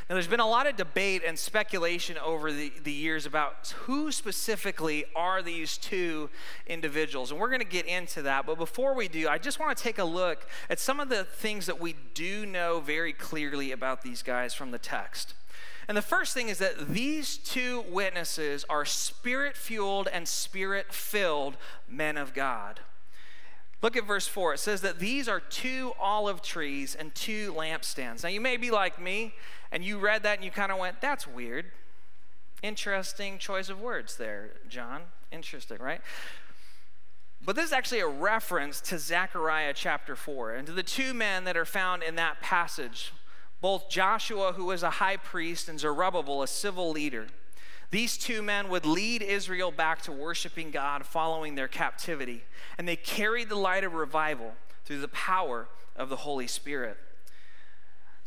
Now, 0.09 0.15
there's 0.15 0.27
been 0.27 0.39
a 0.39 0.47
lot 0.47 0.67
of 0.67 0.75
debate 0.75 1.23
and 1.25 1.37
speculation 1.37 2.17
over 2.17 2.51
the, 2.51 2.71
the 2.83 2.91
years 2.91 3.25
about 3.25 3.73
who 3.79 4.11
specifically 4.11 5.05
are 5.15 5.41
these 5.41 5.77
two 5.77 6.29
individuals. 6.67 7.31
And 7.31 7.39
we're 7.39 7.49
going 7.49 7.61
to 7.61 7.65
get 7.65 7.85
into 7.85 8.21
that. 8.23 8.45
But 8.45 8.57
before 8.57 8.93
we 8.93 9.07
do, 9.07 9.27
I 9.27 9.37
just 9.37 9.59
want 9.59 9.77
to 9.77 9.83
take 9.83 9.99
a 9.99 10.03
look 10.03 10.47
at 10.69 10.79
some 10.79 10.99
of 10.99 11.09
the 11.09 11.23
things 11.23 11.65
that 11.65 11.79
we 11.79 11.95
do 12.13 12.45
know 12.45 12.79
very 12.79 13.13
clearly 13.13 13.71
about 13.71 14.01
these 14.01 14.21
guys 14.21 14.53
from 14.53 14.71
the 14.71 14.79
text. 14.79 15.35
And 15.87 15.97
the 15.97 16.01
first 16.01 16.33
thing 16.33 16.49
is 16.49 16.59
that 16.59 16.89
these 16.89 17.37
two 17.37 17.83
witnesses 17.89 18.65
are 18.69 18.85
spirit 18.85 19.57
fueled 19.57 20.07
and 20.07 20.27
spirit 20.27 20.93
filled 20.93 21.57
men 21.89 22.17
of 22.17 22.33
God. 22.33 22.79
Look 23.81 23.97
at 23.97 24.07
verse 24.07 24.27
4. 24.27 24.53
It 24.53 24.59
says 24.59 24.79
that 24.81 24.99
these 24.99 25.27
are 25.27 25.41
two 25.41 25.91
olive 25.99 26.41
trees 26.41 26.95
and 26.95 27.13
two 27.13 27.51
lampstands. 27.51 28.23
Now, 28.23 28.29
you 28.29 28.39
may 28.39 28.55
be 28.55 28.71
like 28.71 28.99
me 28.99 29.33
and 29.73 29.83
you 29.83 29.99
read 29.99 30.23
that 30.23 30.37
and 30.37 30.45
you 30.45 30.51
kind 30.51 30.71
of 30.71 30.77
went, 30.77 31.01
that's 31.01 31.27
weird. 31.27 31.65
Interesting 32.61 33.37
choice 33.37 33.67
of 33.67 33.81
words 33.81 34.15
there, 34.15 34.51
John. 34.69 35.01
Interesting, 35.31 35.79
right? 35.79 35.99
But 37.43 37.57
this 37.57 37.65
is 37.65 37.73
actually 37.73 37.99
a 37.99 38.07
reference 38.07 38.79
to 38.81 38.97
Zechariah 38.97 39.73
chapter 39.75 40.15
4 40.15 40.53
and 40.53 40.67
to 40.67 40.73
the 40.73 40.83
two 40.83 41.13
men 41.13 41.43
that 41.43 41.57
are 41.57 41.65
found 41.65 42.03
in 42.03 42.15
that 42.15 42.39
passage 42.39 43.11
both 43.59 43.89
Joshua, 43.89 44.51
who 44.51 44.65
was 44.65 44.83
a 44.83 44.89
high 44.89 45.15
priest, 45.15 45.69
and 45.69 45.79
Zerubbabel, 45.79 46.43
a 46.43 46.47
civil 46.47 46.91
leader. 46.91 47.27
These 47.91 48.17
two 48.17 48.41
men 48.41 48.67
would 48.67 48.85
lead 48.85 49.21
Israel 49.21 49.71
back 49.71 50.01
to 50.01 50.11
worshiping 50.11 50.69
God 50.69 51.05
following 51.05 51.55
their 51.55 51.69
captivity, 51.69 52.43
and 52.77 52.85
they 52.85 52.97
carried 52.97 53.47
the 53.47 53.55
light 53.55 53.85
of 53.85 53.93
revival 53.93 54.55
through 54.83 54.99
the 54.99 55.07
power 55.07 55.69
of 55.95 56.09
the 56.09 56.17
Holy 56.17 56.45
Spirit. 56.45 56.97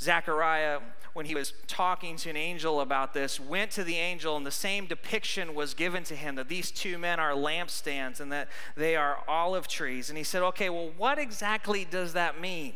Zechariah, 0.01 0.81
when 1.15 1.27
he 1.27 1.35
was 1.35 1.55
talking 1.67 2.17
to 2.17 2.31
an 2.31 2.37
angel 2.37 2.81
about 2.81 3.15
this, 3.15 3.41
went 3.41 3.71
to 3.73 3.85
the 3.85 3.97
angel, 3.97 4.37
and 4.37 4.45
the 4.45 4.51
same 4.51 4.87
depiction 4.87 5.55
was 5.55 5.73
given 5.73 6.05
to 6.05 6.15
him 6.15 6.35
that 6.35 6.49
these 6.49 6.71
two 6.71 6.99
men 6.99 7.19
are 7.19 7.33
lampstands 7.33 8.21
and 8.21 8.31
that 8.31 8.49
they 8.77 8.95
are 8.95 9.23
olive 9.27 9.67
trees. 9.67 10.11
And 10.11 10.19
he 10.19 10.25
said, 10.25 10.43
Okay, 10.43 10.69
well, 10.69 10.91
what 10.97 11.19
exactly 11.19 11.85
does 11.85 12.13
that 12.13 12.41
mean? 12.41 12.75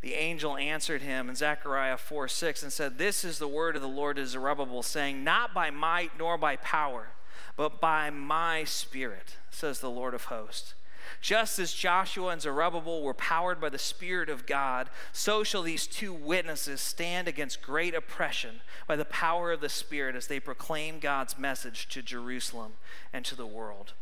The 0.00 0.14
angel 0.14 0.56
answered 0.56 1.02
him 1.02 1.28
in 1.28 1.34
Zechariah 1.34 1.96
4 1.96 2.28
6 2.28 2.62
and 2.62 2.72
said, 2.72 2.98
This 2.98 3.24
is 3.24 3.38
the 3.38 3.48
word 3.48 3.76
of 3.76 3.82
the 3.82 3.88
Lord 3.88 4.16
to 4.16 4.26
Zerubbabel, 4.26 4.82
saying, 4.82 5.22
Not 5.22 5.54
by 5.54 5.70
might 5.70 6.12
nor 6.18 6.38
by 6.38 6.56
power, 6.56 7.08
but 7.56 7.80
by 7.80 8.10
my 8.10 8.64
spirit, 8.64 9.36
says 9.50 9.80
the 9.80 9.90
Lord 9.90 10.14
of 10.14 10.24
hosts. 10.24 10.74
Just 11.20 11.58
as 11.58 11.72
Joshua 11.72 12.28
and 12.28 12.40
Zerubbabel 12.40 13.02
were 13.02 13.14
powered 13.14 13.60
by 13.60 13.68
the 13.68 13.78
Spirit 13.78 14.28
of 14.28 14.46
God, 14.46 14.90
so 15.12 15.42
shall 15.42 15.62
these 15.62 15.86
two 15.86 16.12
witnesses 16.12 16.80
stand 16.80 17.28
against 17.28 17.62
great 17.62 17.94
oppression 17.94 18.60
by 18.86 18.96
the 18.96 19.04
power 19.04 19.52
of 19.52 19.60
the 19.60 19.68
Spirit 19.68 20.16
as 20.16 20.26
they 20.26 20.40
proclaim 20.40 20.98
God's 20.98 21.38
message 21.38 21.88
to 21.88 22.02
Jerusalem 22.02 22.72
and 23.12 23.24
to 23.24 23.34
the 23.34 23.46
world. 23.46 23.92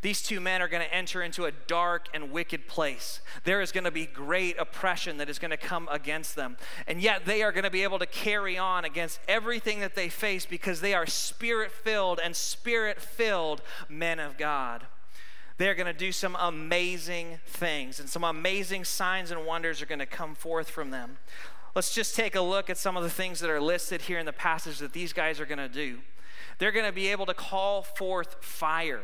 These 0.00 0.22
two 0.22 0.40
men 0.40 0.62
are 0.62 0.68
going 0.68 0.86
to 0.86 0.94
enter 0.94 1.22
into 1.22 1.46
a 1.46 1.52
dark 1.66 2.08
and 2.14 2.30
wicked 2.30 2.68
place. 2.68 3.20
There 3.44 3.60
is 3.60 3.72
going 3.72 3.84
to 3.84 3.90
be 3.90 4.06
great 4.06 4.56
oppression 4.58 5.16
that 5.16 5.28
is 5.28 5.40
going 5.40 5.50
to 5.50 5.56
come 5.56 5.88
against 5.90 6.36
them. 6.36 6.56
And 6.86 7.00
yet 7.00 7.24
they 7.24 7.42
are 7.42 7.50
going 7.50 7.64
to 7.64 7.70
be 7.70 7.82
able 7.82 7.98
to 7.98 8.06
carry 8.06 8.56
on 8.56 8.84
against 8.84 9.18
everything 9.26 9.80
that 9.80 9.96
they 9.96 10.08
face 10.08 10.46
because 10.46 10.80
they 10.80 10.94
are 10.94 11.06
spirit 11.06 11.72
filled 11.72 12.20
and 12.22 12.36
spirit 12.36 13.00
filled 13.00 13.60
men 13.88 14.20
of 14.20 14.38
God. 14.38 14.86
They're 15.58 15.74
going 15.74 15.86
to 15.86 15.92
do 15.92 16.12
some 16.12 16.36
amazing 16.40 17.40
things, 17.44 18.00
and 18.00 18.08
some 18.08 18.24
amazing 18.24 18.84
signs 18.84 19.30
and 19.30 19.44
wonders 19.44 19.82
are 19.82 19.86
going 19.86 19.98
to 19.98 20.06
come 20.06 20.34
forth 20.34 20.70
from 20.70 20.90
them. 20.90 21.18
Let's 21.74 21.94
just 21.94 22.14
take 22.16 22.34
a 22.34 22.40
look 22.40 22.70
at 22.70 22.78
some 22.78 22.96
of 22.96 23.02
the 23.02 23.10
things 23.10 23.40
that 23.40 23.50
are 23.50 23.60
listed 23.60 24.02
here 24.02 24.18
in 24.18 24.26
the 24.26 24.32
passage 24.32 24.78
that 24.78 24.92
these 24.92 25.12
guys 25.12 25.40
are 25.40 25.46
going 25.46 25.58
to 25.58 25.68
do. 25.68 25.98
They're 26.58 26.72
going 26.72 26.86
to 26.86 26.92
be 26.92 27.08
able 27.08 27.26
to 27.26 27.34
call 27.34 27.82
forth 27.82 28.36
fire. 28.40 29.02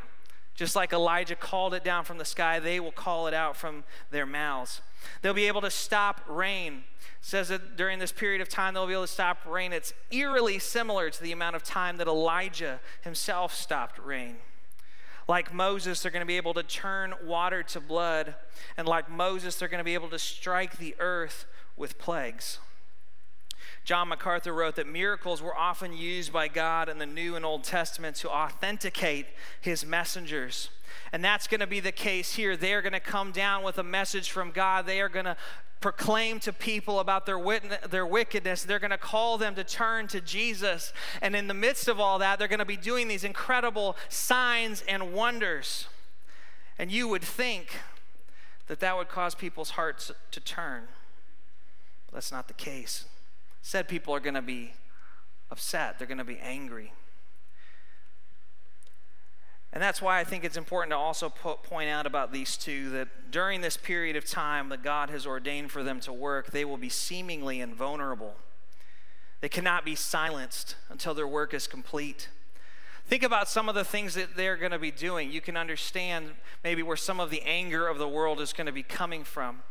Just 0.54 0.76
like 0.76 0.92
Elijah 0.92 1.34
called 1.34 1.74
it 1.74 1.82
down 1.82 2.04
from 2.04 2.18
the 2.18 2.24
sky, 2.24 2.60
they 2.60 2.78
will 2.78 2.92
call 2.92 3.26
it 3.26 3.34
out 3.34 3.56
from 3.56 3.82
their 4.12 4.24
mouths. 4.24 4.80
They'll 5.20 5.34
be 5.34 5.48
able 5.48 5.60
to 5.62 5.70
stop 5.70 6.20
rain. 6.28 6.84
It 7.00 7.26
says 7.26 7.48
that 7.48 7.76
during 7.76 7.98
this 7.98 8.12
period 8.12 8.40
of 8.40 8.48
time, 8.48 8.74
they'll 8.74 8.86
be 8.86 8.92
able 8.92 9.02
to 9.02 9.08
stop 9.08 9.38
rain. 9.44 9.72
It's 9.72 9.92
eerily 10.12 10.60
similar 10.60 11.10
to 11.10 11.22
the 11.22 11.32
amount 11.32 11.56
of 11.56 11.64
time 11.64 11.96
that 11.96 12.06
Elijah 12.06 12.78
himself 13.02 13.52
stopped 13.52 13.98
rain. 13.98 14.36
Like 15.26 15.52
Moses, 15.52 16.02
they're 16.02 16.10
going 16.10 16.20
to 16.20 16.26
be 16.26 16.36
able 16.36 16.54
to 16.54 16.62
turn 16.62 17.14
water 17.24 17.62
to 17.62 17.80
blood. 17.80 18.34
And 18.76 18.86
like 18.86 19.10
Moses, 19.10 19.56
they're 19.56 19.68
going 19.68 19.78
to 19.78 19.84
be 19.84 19.94
able 19.94 20.10
to 20.10 20.18
strike 20.18 20.78
the 20.78 20.94
earth 20.98 21.46
with 21.76 21.98
plagues. 21.98 22.58
John 23.84 24.08
MacArthur 24.08 24.54
wrote 24.54 24.76
that 24.76 24.86
miracles 24.86 25.42
were 25.42 25.54
often 25.54 25.92
used 25.92 26.32
by 26.32 26.48
God 26.48 26.88
in 26.88 26.98
the 26.98 27.06
New 27.06 27.36
and 27.36 27.44
Old 27.44 27.64
Testament 27.64 28.16
to 28.16 28.30
authenticate 28.30 29.26
his 29.60 29.84
messengers. 29.84 30.70
And 31.12 31.22
that's 31.22 31.46
going 31.46 31.60
to 31.60 31.66
be 31.66 31.80
the 31.80 31.92
case 31.92 32.34
here. 32.34 32.56
They 32.56 32.72
are 32.72 32.80
going 32.80 32.94
to 32.94 33.00
come 33.00 33.30
down 33.30 33.62
with 33.62 33.76
a 33.76 33.82
message 33.82 34.30
from 34.30 34.52
God. 34.52 34.86
They 34.86 35.02
are 35.02 35.10
going 35.10 35.26
to 35.26 35.36
proclaim 35.82 36.40
to 36.40 36.52
people 36.52 36.98
about 36.98 37.26
their, 37.26 37.38
wit- 37.38 37.90
their 37.90 38.06
wickedness. 38.06 38.62
They're 38.62 38.78
going 38.78 38.90
to 38.90 38.96
call 38.96 39.36
them 39.36 39.54
to 39.54 39.64
turn 39.64 40.08
to 40.08 40.20
Jesus. 40.22 40.94
And 41.20 41.36
in 41.36 41.46
the 41.46 41.54
midst 41.54 41.86
of 41.86 42.00
all 42.00 42.18
that, 42.20 42.38
they're 42.38 42.48
going 42.48 42.60
to 42.60 42.64
be 42.64 42.78
doing 42.78 43.06
these 43.06 43.22
incredible 43.22 43.96
signs 44.08 44.82
and 44.88 45.12
wonders. 45.12 45.88
And 46.78 46.90
you 46.90 47.06
would 47.08 47.22
think 47.22 47.80
that 48.66 48.80
that 48.80 48.96
would 48.96 49.08
cause 49.08 49.34
people's 49.34 49.70
hearts 49.70 50.10
to 50.30 50.40
turn. 50.40 50.84
But 52.06 52.14
that's 52.14 52.32
not 52.32 52.48
the 52.48 52.54
case 52.54 53.04
said 53.64 53.88
people 53.88 54.14
are 54.14 54.20
going 54.20 54.34
to 54.34 54.42
be 54.42 54.74
upset, 55.50 55.98
they're 55.98 56.06
going 56.06 56.18
to 56.18 56.24
be 56.24 56.38
angry. 56.38 56.92
And 59.72 59.82
that's 59.82 60.02
why 60.02 60.20
I 60.20 60.24
think 60.24 60.44
it's 60.44 60.58
important 60.58 60.92
to 60.92 60.98
also 60.98 61.30
point 61.30 61.88
out 61.88 62.06
about 62.06 62.30
these 62.30 62.58
two 62.58 62.90
that 62.90 63.30
during 63.30 63.62
this 63.62 63.78
period 63.78 64.16
of 64.16 64.26
time 64.26 64.68
that 64.68 64.84
God 64.84 65.08
has 65.08 65.26
ordained 65.26 65.72
for 65.72 65.82
them 65.82 65.98
to 66.00 66.12
work, 66.12 66.50
they 66.50 66.66
will 66.66 66.76
be 66.76 66.90
seemingly 66.90 67.60
invulnerable. 67.60 68.34
They 69.40 69.48
cannot 69.48 69.84
be 69.84 69.94
silenced 69.94 70.76
until 70.90 71.14
their 71.14 71.26
work 71.26 71.54
is 71.54 71.66
complete. 71.66 72.28
Think 73.06 73.22
about 73.22 73.48
some 73.48 73.70
of 73.70 73.74
the 73.74 73.84
things 73.84 74.14
that 74.14 74.36
they're 74.36 74.58
going 74.58 74.72
to 74.72 74.78
be 74.78 74.90
doing. 74.90 75.32
You 75.32 75.40
can 75.40 75.56
understand 75.56 76.32
maybe 76.62 76.82
where 76.82 76.98
some 76.98 77.18
of 77.18 77.30
the 77.30 77.42
anger 77.42 77.88
of 77.88 77.96
the 77.96 78.08
world 78.08 78.42
is 78.42 78.52
going 78.52 78.66
to 78.66 78.72
be 78.72 78.82
coming 78.82 79.24
from. 79.24 79.62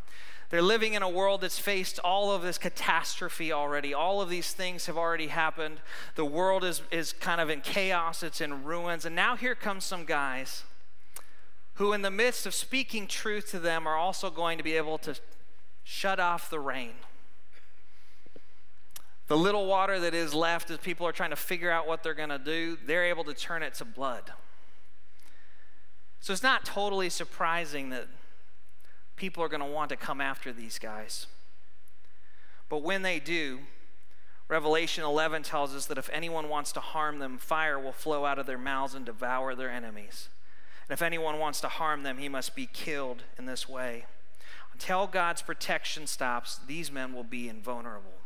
They're 0.53 0.61
living 0.61 0.93
in 0.93 1.01
a 1.01 1.09
world 1.09 1.41
that's 1.41 1.57
faced 1.57 1.97
all 2.03 2.31
of 2.31 2.43
this 2.43 2.59
catastrophe 2.59 3.51
already. 3.51 3.91
All 3.91 4.21
of 4.21 4.29
these 4.29 4.53
things 4.53 4.85
have 4.85 4.99
already 4.99 5.25
happened. 5.25 5.81
The 6.13 6.25
world 6.25 6.63
is, 6.63 6.83
is 6.91 7.11
kind 7.11 7.41
of 7.41 7.49
in 7.49 7.61
chaos, 7.61 8.21
it's 8.21 8.39
in 8.39 8.63
ruins. 8.63 9.03
And 9.03 9.15
now 9.15 9.35
here 9.35 9.55
comes 9.55 9.83
some 9.83 10.05
guys 10.05 10.63
who, 11.77 11.91
in 11.91 12.03
the 12.03 12.11
midst 12.11 12.45
of 12.45 12.53
speaking 12.53 13.07
truth 13.07 13.49
to 13.49 13.57
them, 13.57 13.87
are 13.87 13.95
also 13.95 14.29
going 14.29 14.59
to 14.59 14.63
be 14.63 14.73
able 14.73 14.99
to 14.99 15.15
shut 15.83 16.19
off 16.19 16.51
the 16.51 16.59
rain. 16.59 16.93
The 19.29 19.37
little 19.37 19.65
water 19.65 19.99
that 20.01 20.13
is 20.13 20.35
left 20.35 20.69
as 20.69 20.77
people 20.77 21.07
are 21.07 21.11
trying 21.11 21.31
to 21.31 21.35
figure 21.35 21.71
out 21.71 21.87
what 21.87 22.03
they're 22.03 22.13
going 22.13 22.29
to 22.29 22.37
do, 22.37 22.77
they're 22.85 23.05
able 23.05 23.23
to 23.23 23.33
turn 23.33 23.63
it 23.63 23.73
to 23.73 23.85
blood. 23.85 24.31
So 26.19 26.31
it's 26.31 26.43
not 26.43 26.63
totally 26.63 27.09
surprising 27.09 27.89
that 27.89 28.07
people 29.15 29.43
are 29.43 29.49
going 29.49 29.61
to 29.61 29.65
want 29.65 29.89
to 29.89 29.95
come 29.95 30.21
after 30.21 30.51
these 30.51 30.79
guys. 30.79 31.27
But 32.69 32.81
when 32.81 33.01
they 33.01 33.19
do, 33.19 33.59
Revelation 34.47 35.03
11 35.03 35.43
tells 35.43 35.73
us 35.75 35.85
that 35.85 35.97
if 35.97 36.09
anyone 36.11 36.49
wants 36.49 36.71
to 36.73 36.79
harm 36.79 37.19
them, 37.19 37.37
fire 37.37 37.79
will 37.79 37.91
flow 37.91 38.25
out 38.25 38.39
of 38.39 38.45
their 38.45 38.57
mouths 38.57 38.93
and 38.93 39.05
devour 39.05 39.55
their 39.55 39.69
enemies. 39.69 40.29
And 40.87 40.93
if 40.93 41.01
anyone 41.01 41.39
wants 41.39 41.61
to 41.61 41.67
harm 41.69 42.03
them, 42.03 42.17
he 42.17 42.29
must 42.29 42.55
be 42.55 42.65
killed 42.65 43.23
in 43.37 43.45
this 43.45 43.69
way. 43.69 44.05
Until 44.73 45.07
God's 45.07 45.41
protection 45.41 46.07
stops, 46.07 46.59
these 46.67 46.91
men 46.91 47.13
will 47.13 47.23
be 47.23 47.47
invulnerable. 47.47 48.22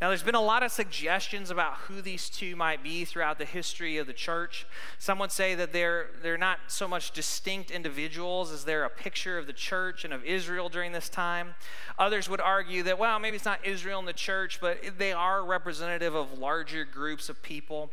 Now, 0.00 0.08
there's 0.08 0.24
been 0.24 0.34
a 0.34 0.40
lot 0.40 0.64
of 0.64 0.72
suggestions 0.72 1.50
about 1.50 1.74
who 1.86 2.02
these 2.02 2.28
two 2.28 2.56
might 2.56 2.82
be 2.82 3.04
throughout 3.04 3.38
the 3.38 3.44
history 3.44 3.96
of 3.96 4.08
the 4.08 4.12
church. 4.12 4.66
Some 4.98 5.20
would 5.20 5.30
say 5.30 5.54
that 5.54 5.72
they're, 5.72 6.08
they're 6.20 6.36
not 6.36 6.58
so 6.66 6.88
much 6.88 7.12
distinct 7.12 7.70
individuals 7.70 8.50
as 8.50 8.64
they're 8.64 8.84
a 8.84 8.90
picture 8.90 9.38
of 9.38 9.46
the 9.46 9.52
church 9.52 10.04
and 10.04 10.12
of 10.12 10.24
Israel 10.24 10.68
during 10.68 10.90
this 10.90 11.08
time. 11.08 11.54
Others 11.96 12.28
would 12.28 12.40
argue 12.40 12.82
that, 12.82 12.98
well, 12.98 13.20
maybe 13.20 13.36
it's 13.36 13.44
not 13.44 13.64
Israel 13.64 14.00
and 14.00 14.08
the 14.08 14.12
church, 14.12 14.60
but 14.60 14.78
they 14.98 15.12
are 15.12 15.44
representative 15.44 16.14
of 16.14 16.38
larger 16.38 16.84
groups 16.84 17.28
of 17.28 17.40
people. 17.40 17.90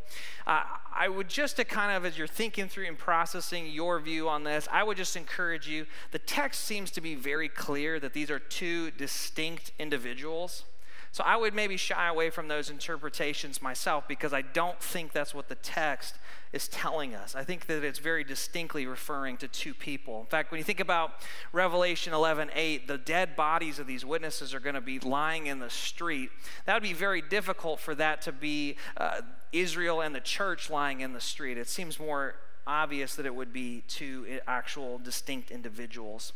Uh, 0.48 0.64
I 0.94 1.08
would 1.08 1.30
just 1.30 1.58
to 1.58 1.66
kind 1.66 1.96
of, 1.96 2.04
as 2.04 2.18
you're 2.18 2.26
thinking 2.26 2.68
through 2.68 2.88
and 2.88 2.98
processing 2.98 3.68
your 3.68 4.00
view 4.00 4.28
on 4.28 4.44
this, 4.44 4.68
I 4.72 4.82
would 4.84 4.98
just 4.98 5.16
encourage 5.16 5.68
you. 5.68 5.86
The 6.10 6.20
text 6.20 6.66
seems 6.66 6.90
to 6.92 7.02
be 7.02 7.14
very 7.14 7.48
clear 7.48 8.00
that 8.00 8.14
these 8.14 8.32
are 8.32 8.40
two 8.40 8.90
distinct 8.90 9.72
individuals. 9.78 10.64
So 11.14 11.26
I 11.26 11.36
would 11.36 11.54
maybe 11.54 11.76
shy 11.76 12.08
away 12.08 12.30
from 12.30 12.48
those 12.48 12.70
interpretations 12.70 13.62
myself 13.62 14.08
because 14.08 14.32
I 14.32 14.42
don't 14.42 14.80
think 14.80 15.12
that's 15.12 15.36
what 15.36 15.50
the 15.50 15.56
text 15.56 16.16
is 16.54 16.70
telling 16.70 17.14
us. 17.14 17.36
I 17.36 17.44
think 17.44 17.66
that 17.66 17.84
it's 17.84 18.00
very 18.00 18.24
distinctly 18.24 18.86
referring 18.86 19.36
to 19.38 19.50
two 19.50 19.74
people. 19.74 20.22
In 20.22 20.28
fact, 20.28 20.52
when 20.52 20.60
you 20.60 20.64
think 20.64 20.80
about 20.80 21.16
Revelation 21.52 22.14
11 22.14 22.52
8, 22.56 22.88
the 22.88 22.98
dead 22.98 23.36
bodies 23.36 23.78
of 23.78 23.88
these 23.88 24.06
witnesses 24.06 24.54
are 24.54 24.62
going 24.62 24.76
to 24.76 24.82
be 24.82 25.00
lying 25.00 25.48
in 25.48 25.60
the 25.60 25.70
street. 25.70 26.30
That 26.66 26.76
would 26.76 26.84
be 26.84 26.94
very 26.94 27.22
difficult 27.22 27.82
for 27.82 27.94
that 27.96 28.22
to 28.24 28.32
be 28.32 28.78
uh, 28.96 29.22
Israel 29.52 30.00
and 30.00 30.16
the 30.16 30.22
church 30.22 30.70
lying 30.70 31.02
in 31.02 31.12
the 31.12 31.22
street. 31.22 31.58
It 31.58 31.68
seems 31.68 32.00
more 32.00 32.36
obvious 32.66 33.16
that 33.16 33.26
it 33.26 33.36
would 33.36 33.52
be 33.52 33.84
two 33.90 34.40
actual 34.48 34.98
distinct 34.98 35.52
individuals. 35.52 36.32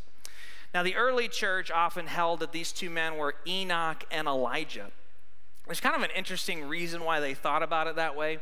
Now, 0.76 0.84
the 0.84 0.98
early 0.98 1.30
church 1.30 1.72
often 1.72 2.06
held 2.06 2.42
that 2.42 2.52
these 2.52 2.74
two 2.74 2.90
men 2.90 3.16
were 3.16 3.36
Enoch 3.48 4.04
and 4.12 4.28
Elijah. 4.28 4.92
There's 5.66 5.80
kind 5.80 5.96
of 5.96 6.02
an 6.02 6.10
interesting 6.14 6.66
reason 6.66 7.06
why 7.06 7.22
they 7.22 7.34
thought 7.34 7.64
about 7.64 7.88
it 7.88 7.96
that 7.96 8.18
way. 8.18 8.40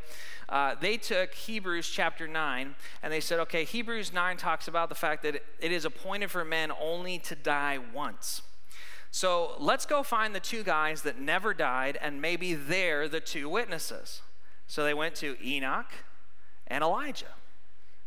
Uh, 0.49 0.73
they 0.81 0.97
took 0.97 1.35
Hebrews 1.35 1.87
chapter 1.87 2.27
9 2.27 2.73
and 3.03 3.13
they 3.13 3.19
said, 3.19 3.39
okay, 3.41 3.65
Hebrews 3.65 4.11
9 4.11 4.37
talks 4.37 4.67
about 4.67 4.89
the 4.89 4.95
fact 4.95 5.21
that 5.21 5.43
it 5.59 5.71
is 5.71 5.85
appointed 5.85 6.31
for 6.31 6.43
men 6.43 6.71
only 6.81 7.19
to 7.19 7.35
die 7.35 7.77
once. 7.93 8.41
So 9.11 9.51
let's 9.59 9.85
go 9.85 10.01
find 10.01 10.33
the 10.33 10.39
two 10.39 10.63
guys 10.63 11.03
that 11.03 11.19
never 11.19 11.53
died, 11.53 11.99
and 12.01 12.19
maybe 12.19 12.55
they're 12.55 13.07
the 13.07 13.19
two 13.19 13.47
witnesses. 13.47 14.23
So 14.65 14.83
they 14.83 14.95
went 14.95 15.13
to 15.17 15.37
Enoch 15.39 15.91
and 16.65 16.83
Elijah. 16.83 17.35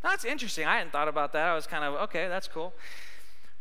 That's 0.02 0.24
interesting. 0.24 0.66
I 0.66 0.78
hadn't 0.78 0.90
thought 0.90 1.06
about 1.06 1.32
that. 1.34 1.46
I 1.46 1.54
was 1.54 1.68
kind 1.68 1.84
of, 1.84 1.94
okay, 1.94 2.26
that's 2.26 2.48
cool. 2.48 2.74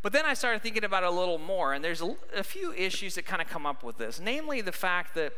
But 0.05 0.13
then 0.13 0.27
I 0.27 0.35
started 0.35 0.61
thinking 0.61 0.83
about 0.83 1.01
it 1.01 1.07
a 1.07 1.11
little 1.11 1.39
more, 1.39 1.73
and 1.73 1.83
there's 1.83 2.03
a, 2.03 2.15
a 2.35 2.43
few 2.43 2.71
issues 2.73 3.15
that 3.15 3.25
kind 3.25 3.41
of 3.41 3.47
come 3.47 3.65
up 3.65 3.81
with 3.81 3.97
this. 3.97 4.19
Namely, 4.19 4.61
the 4.61 4.71
fact 4.71 5.15
that 5.15 5.33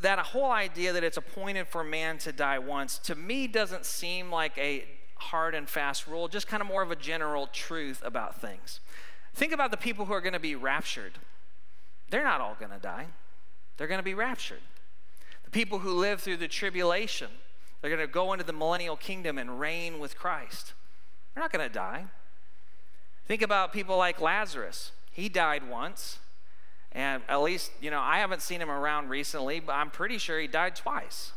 that 0.00 0.20
whole 0.20 0.52
idea 0.52 0.92
that 0.92 1.02
it's 1.02 1.16
appointed 1.16 1.66
for 1.66 1.82
man 1.82 2.16
to 2.18 2.30
die 2.30 2.60
once, 2.60 2.96
to 2.98 3.16
me, 3.16 3.48
doesn't 3.48 3.84
seem 3.84 4.30
like 4.30 4.56
a 4.56 4.84
hard 5.16 5.56
and 5.56 5.68
fast 5.68 6.06
rule, 6.06 6.28
just 6.28 6.46
kind 6.46 6.60
of 6.60 6.68
more 6.68 6.82
of 6.82 6.92
a 6.92 6.96
general 6.96 7.48
truth 7.48 8.00
about 8.04 8.40
things. 8.40 8.78
Think 9.34 9.52
about 9.52 9.72
the 9.72 9.76
people 9.76 10.04
who 10.04 10.12
are 10.12 10.20
going 10.20 10.32
to 10.32 10.38
be 10.38 10.54
raptured. 10.54 11.14
They're 12.08 12.22
not 12.22 12.40
all 12.40 12.54
going 12.56 12.70
to 12.70 12.78
die, 12.78 13.06
they're 13.78 13.88
going 13.88 13.98
to 13.98 14.04
be 14.04 14.14
raptured. 14.14 14.62
The 15.42 15.50
people 15.50 15.80
who 15.80 15.90
live 15.90 16.20
through 16.20 16.36
the 16.36 16.46
tribulation, 16.46 17.30
they're 17.80 17.90
going 17.90 18.06
to 18.06 18.06
go 18.06 18.32
into 18.32 18.44
the 18.44 18.52
millennial 18.52 18.96
kingdom 18.96 19.38
and 19.38 19.58
reign 19.58 19.98
with 19.98 20.16
Christ. 20.16 20.72
They're 21.34 21.42
not 21.42 21.50
going 21.50 21.68
to 21.68 21.74
die. 21.74 22.04
Think 23.32 23.40
about 23.40 23.72
people 23.72 23.96
like 23.96 24.20
Lazarus. 24.20 24.92
He 25.10 25.30
died 25.30 25.66
once. 25.66 26.18
And 26.94 27.22
at 27.30 27.40
least, 27.40 27.70
you 27.80 27.90
know, 27.90 27.98
I 27.98 28.18
haven't 28.18 28.42
seen 28.42 28.60
him 28.60 28.70
around 28.70 29.08
recently, 29.08 29.58
but 29.58 29.72
I'm 29.72 29.88
pretty 29.88 30.18
sure 30.18 30.38
he 30.38 30.46
died 30.46 30.76
twice. 30.76 31.32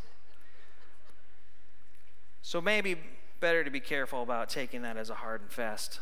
So 2.41 2.59
maybe 2.59 2.97
better 3.39 3.63
to 3.63 3.69
be 3.69 3.79
careful 3.79 4.23
about 4.23 4.49
taking 4.49 4.81
that 4.81 4.97
as 4.97 5.09
a 5.09 5.15
hard 5.15 5.39
and 5.39 5.49
fast 5.49 6.01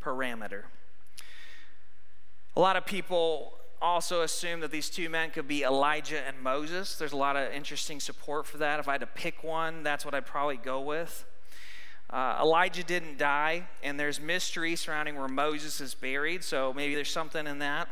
parameter. 0.00 0.62
A 2.54 2.60
lot 2.60 2.76
of 2.76 2.86
people 2.86 3.54
also 3.80 4.22
assume 4.22 4.60
that 4.60 4.70
these 4.70 4.88
two 4.88 5.08
men 5.08 5.30
could 5.30 5.48
be 5.48 5.64
Elijah 5.64 6.20
and 6.24 6.40
Moses. 6.40 6.94
There's 6.94 7.10
a 7.10 7.16
lot 7.16 7.34
of 7.34 7.52
interesting 7.52 7.98
support 7.98 8.46
for 8.46 8.58
that. 8.58 8.78
If 8.78 8.86
I 8.86 8.92
had 8.92 9.00
to 9.00 9.08
pick 9.08 9.42
one, 9.42 9.82
that's 9.82 10.04
what 10.04 10.14
I'd 10.14 10.24
probably 10.24 10.56
go 10.56 10.80
with. 10.80 11.24
Uh, 12.12 12.38
Elijah 12.42 12.84
didn't 12.84 13.16
die, 13.16 13.66
and 13.82 13.98
there's 13.98 14.20
mystery 14.20 14.76
surrounding 14.76 15.16
where 15.16 15.28
Moses 15.28 15.80
is 15.80 15.94
buried, 15.94 16.44
so 16.44 16.74
maybe 16.74 16.94
there's 16.94 17.10
something 17.10 17.46
in 17.46 17.58
that. 17.60 17.88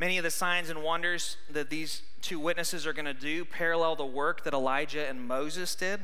Many 0.00 0.18
of 0.18 0.24
the 0.24 0.30
signs 0.30 0.70
and 0.70 0.82
wonders 0.82 1.36
that 1.48 1.70
these 1.70 2.02
two 2.20 2.40
witnesses 2.40 2.86
are 2.86 2.92
going 2.92 3.04
to 3.04 3.14
do 3.14 3.44
parallel 3.44 3.94
the 3.94 4.04
work 4.04 4.42
that 4.42 4.52
Elijah 4.52 5.08
and 5.08 5.28
Moses 5.28 5.76
did. 5.76 6.00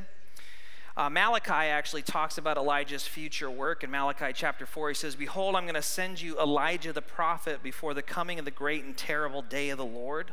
Uh, 0.96 1.10
Malachi 1.10 1.50
actually 1.50 2.02
talks 2.02 2.38
about 2.38 2.56
Elijah's 2.56 3.06
future 3.06 3.50
work. 3.50 3.82
In 3.82 3.90
Malachi 3.90 4.32
chapter 4.32 4.64
4, 4.64 4.90
he 4.90 4.94
says, 4.94 5.16
Behold, 5.16 5.56
I'm 5.56 5.64
going 5.64 5.74
to 5.74 5.82
send 5.82 6.22
you 6.22 6.38
Elijah 6.38 6.92
the 6.92 7.02
prophet 7.02 7.62
before 7.64 7.94
the 7.94 8.02
coming 8.02 8.38
of 8.38 8.44
the 8.44 8.50
great 8.52 8.84
and 8.84 8.96
terrible 8.96 9.42
day 9.42 9.70
of 9.70 9.78
the 9.78 9.84
Lord. 9.84 10.32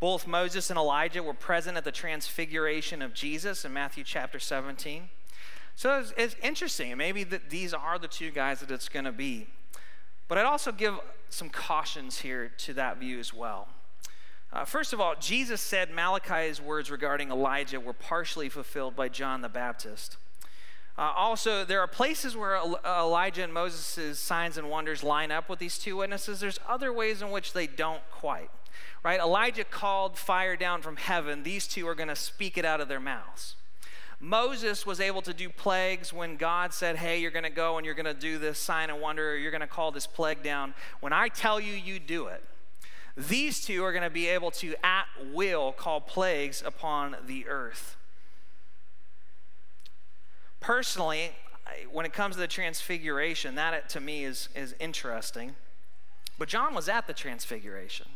Both 0.00 0.26
Moses 0.26 0.68
and 0.68 0.78
Elijah 0.78 1.22
were 1.22 1.34
present 1.34 1.78
at 1.78 1.84
the 1.84 1.92
transfiguration 1.92 3.00
of 3.00 3.14
Jesus 3.14 3.64
in 3.64 3.72
Matthew 3.72 4.04
chapter 4.04 4.38
17. 4.38 5.08
So 5.76 5.98
it's, 6.00 6.12
it's 6.16 6.36
interesting. 6.42 6.96
Maybe 6.96 7.22
that 7.24 7.50
these 7.50 7.74
are 7.74 7.98
the 7.98 8.08
two 8.08 8.30
guys 8.30 8.60
that 8.60 8.70
it's 8.70 8.88
going 8.88 9.04
to 9.04 9.12
be. 9.12 9.46
But 10.26 10.38
I'd 10.38 10.46
also 10.46 10.72
give 10.72 10.98
some 11.28 11.50
cautions 11.50 12.20
here 12.20 12.50
to 12.58 12.74
that 12.74 12.98
view 12.98 13.18
as 13.18 13.32
well. 13.32 13.68
Uh, 14.52 14.64
first 14.64 14.92
of 14.92 15.00
all, 15.00 15.14
Jesus 15.20 15.60
said 15.60 15.90
Malachi's 15.90 16.60
words 16.60 16.90
regarding 16.90 17.30
Elijah 17.30 17.78
were 17.78 17.92
partially 17.92 18.48
fulfilled 18.48 18.96
by 18.96 19.08
John 19.08 19.42
the 19.42 19.48
Baptist. 19.48 20.16
Uh, 20.96 21.12
also, 21.14 21.62
there 21.62 21.80
are 21.80 21.86
places 21.86 22.34
where 22.34 22.56
Elijah 22.56 23.44
and 23.44 23.52
Moses' 23.52 24.18
signs 24.18 24.56
and 24.56 24.70
wonders 24.70 25.02
line 25.02 25.30
up 25.30 25.50
with 25.50 25.58
these 25.58 25.78
two 25.78 25.98
witnesses. 25.98 26.40
There's 26.40 26.58
other 26.66 26.90
ways 26.90 27.20
in 27.20 27.30
which 27.30 27.52
they 27.52 27.66
don't 27.66 28.02
quite. 28.10 28.50
Right? 29.04 29.20
Elijah 29.20 29.64
called 29.64 30.16
fire 30.16 30.56
down 30.56 30.80
from 30.80 30.96
heaven. 30.96 31.42
These 31.42 31.66
two 31.66 31.86
are 31.86 31.94
going 31.94 32.08
to 32.08 32.16
speak 32.16 32.56
it 32.56 32.64
out 32.64 32.80
of 32.80 32.88
their 32.88 33.00
mouths. 33.00 33.56
Moses 34.18 34.86
was 34.86 34.98
able 34.98 35.20
to 35.22 35.34
do 35.34 35.48
plagues 35.48 36.12
when 36.12 36.36
God 36.36 36.72
said, 36.72 36.96
Hey, 36.96 37.20
you're 37.20 37.30
going 37.30 37.44
to 37.44 37.50
go 37.50 37.76
and 37.76 37.84
you're 37.84 37.94
going 37.94 38.06
to 38.06 38.14
do 38.14 38.38
this 38.38 38.58
sign 38.58 38.90
and 38.90 39.00
wonder, 39.00 39.32
or 39.32 39.36
you're 39.36 39.50
going 39.50 39.60
to 39.60 39.66
call 39.66 39.90
this 39.90 40.06
plague 40.06 40.42
down. 40.42 40.74
When 41.00 41.12
I 41.12 41.28
tell 41.28 41.60
you, 41.60 41.74
you 41.74 41.98
do 41.98 42.26
it. 42.28 42.42
These 43.16 43.64
two 43.64 43.82
are 43.84 43.92
going 43.92 44.04
to 44.04 44.10
be 44.10 44.26
able 44.28 44.50
to, 44.52 44.74
at 44.84 45.06
will, 45.32 45.72
call 45.72 46.00
plagues 46.00 46.62
upon 46.64 47.16
the 47.26 47.46
earth. 47.46 47.96
Personally, 50.60 51.32
when 51.90 52.04
it 52.06 52.12
comes 52.12 52.34
to 52.34 52.40
the 52.40 52.46
transfiguration, 52.46 53.54
that 53.54 53.88
to 53.90 54.00
me 54.00 54.24
is, 54.24 54.48
is 54.54 54.74
interesting. 54.80 55.56
But 56.38 56.48
John 56.48 56.74
was 56.74 56.88
at 56.88 57.06
the 57.06 57.12
transfiguration. 57.12 58.06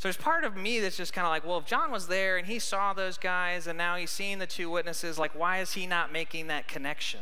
So 0.00 0.08
there's 0.08 0.16
part 0.16 0.44
of 0.44 0.56
me 0.56 0.80
that's 0.80 0.96
just 0.96 1.12
kind 1.12 1.26
of 1.26 1.30
like, 1.30 1.46
well, 1.46 1.58
if 1.58 1.66
John 1.66 1.90
was 1.90 2.08
there 2.08 2.38
and 2.38 2.46
he 2.46 2.58
saw 2.58 2.94
those 2.94 3.18
guys 3.18 3.66
and 3.66 3.76
now 3.76 3.96
he's 3.96 4.10
seeing 4.10 4.38
the 4.38 4.46
two 4.46 4.70
witnesses, 4.70 5.18
like, 5.18 5.38
why 5.38 5.58
is 5.58 5.74
he 5.74 5.86
not 5.86 6.10
making 6.10 6.46
that 6.46 6.66
connection? 6.66 7.20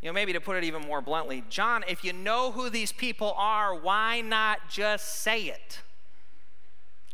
You 0.00 0.08
know, 0.08 0.12
maybe 0.12 0.32
to 0.32 0.40
put 0.40 0.58
it 0.58 0.62
even 0.62 0.82
more 0.82 1.00
bluntly, 1.00 1.42
John, 1.50 1.82
if 1.88 2.04
you 2.04 2.12
know 2.12 2.52
who 2.52 2.70
these 2.70 2.92
people 2.92 3.34
are, 3.36 3.74
why 3.74 4.20
not 4.20 4.68
just 4.70 5.22
say 5.22 5.42
it? 5.46 5.80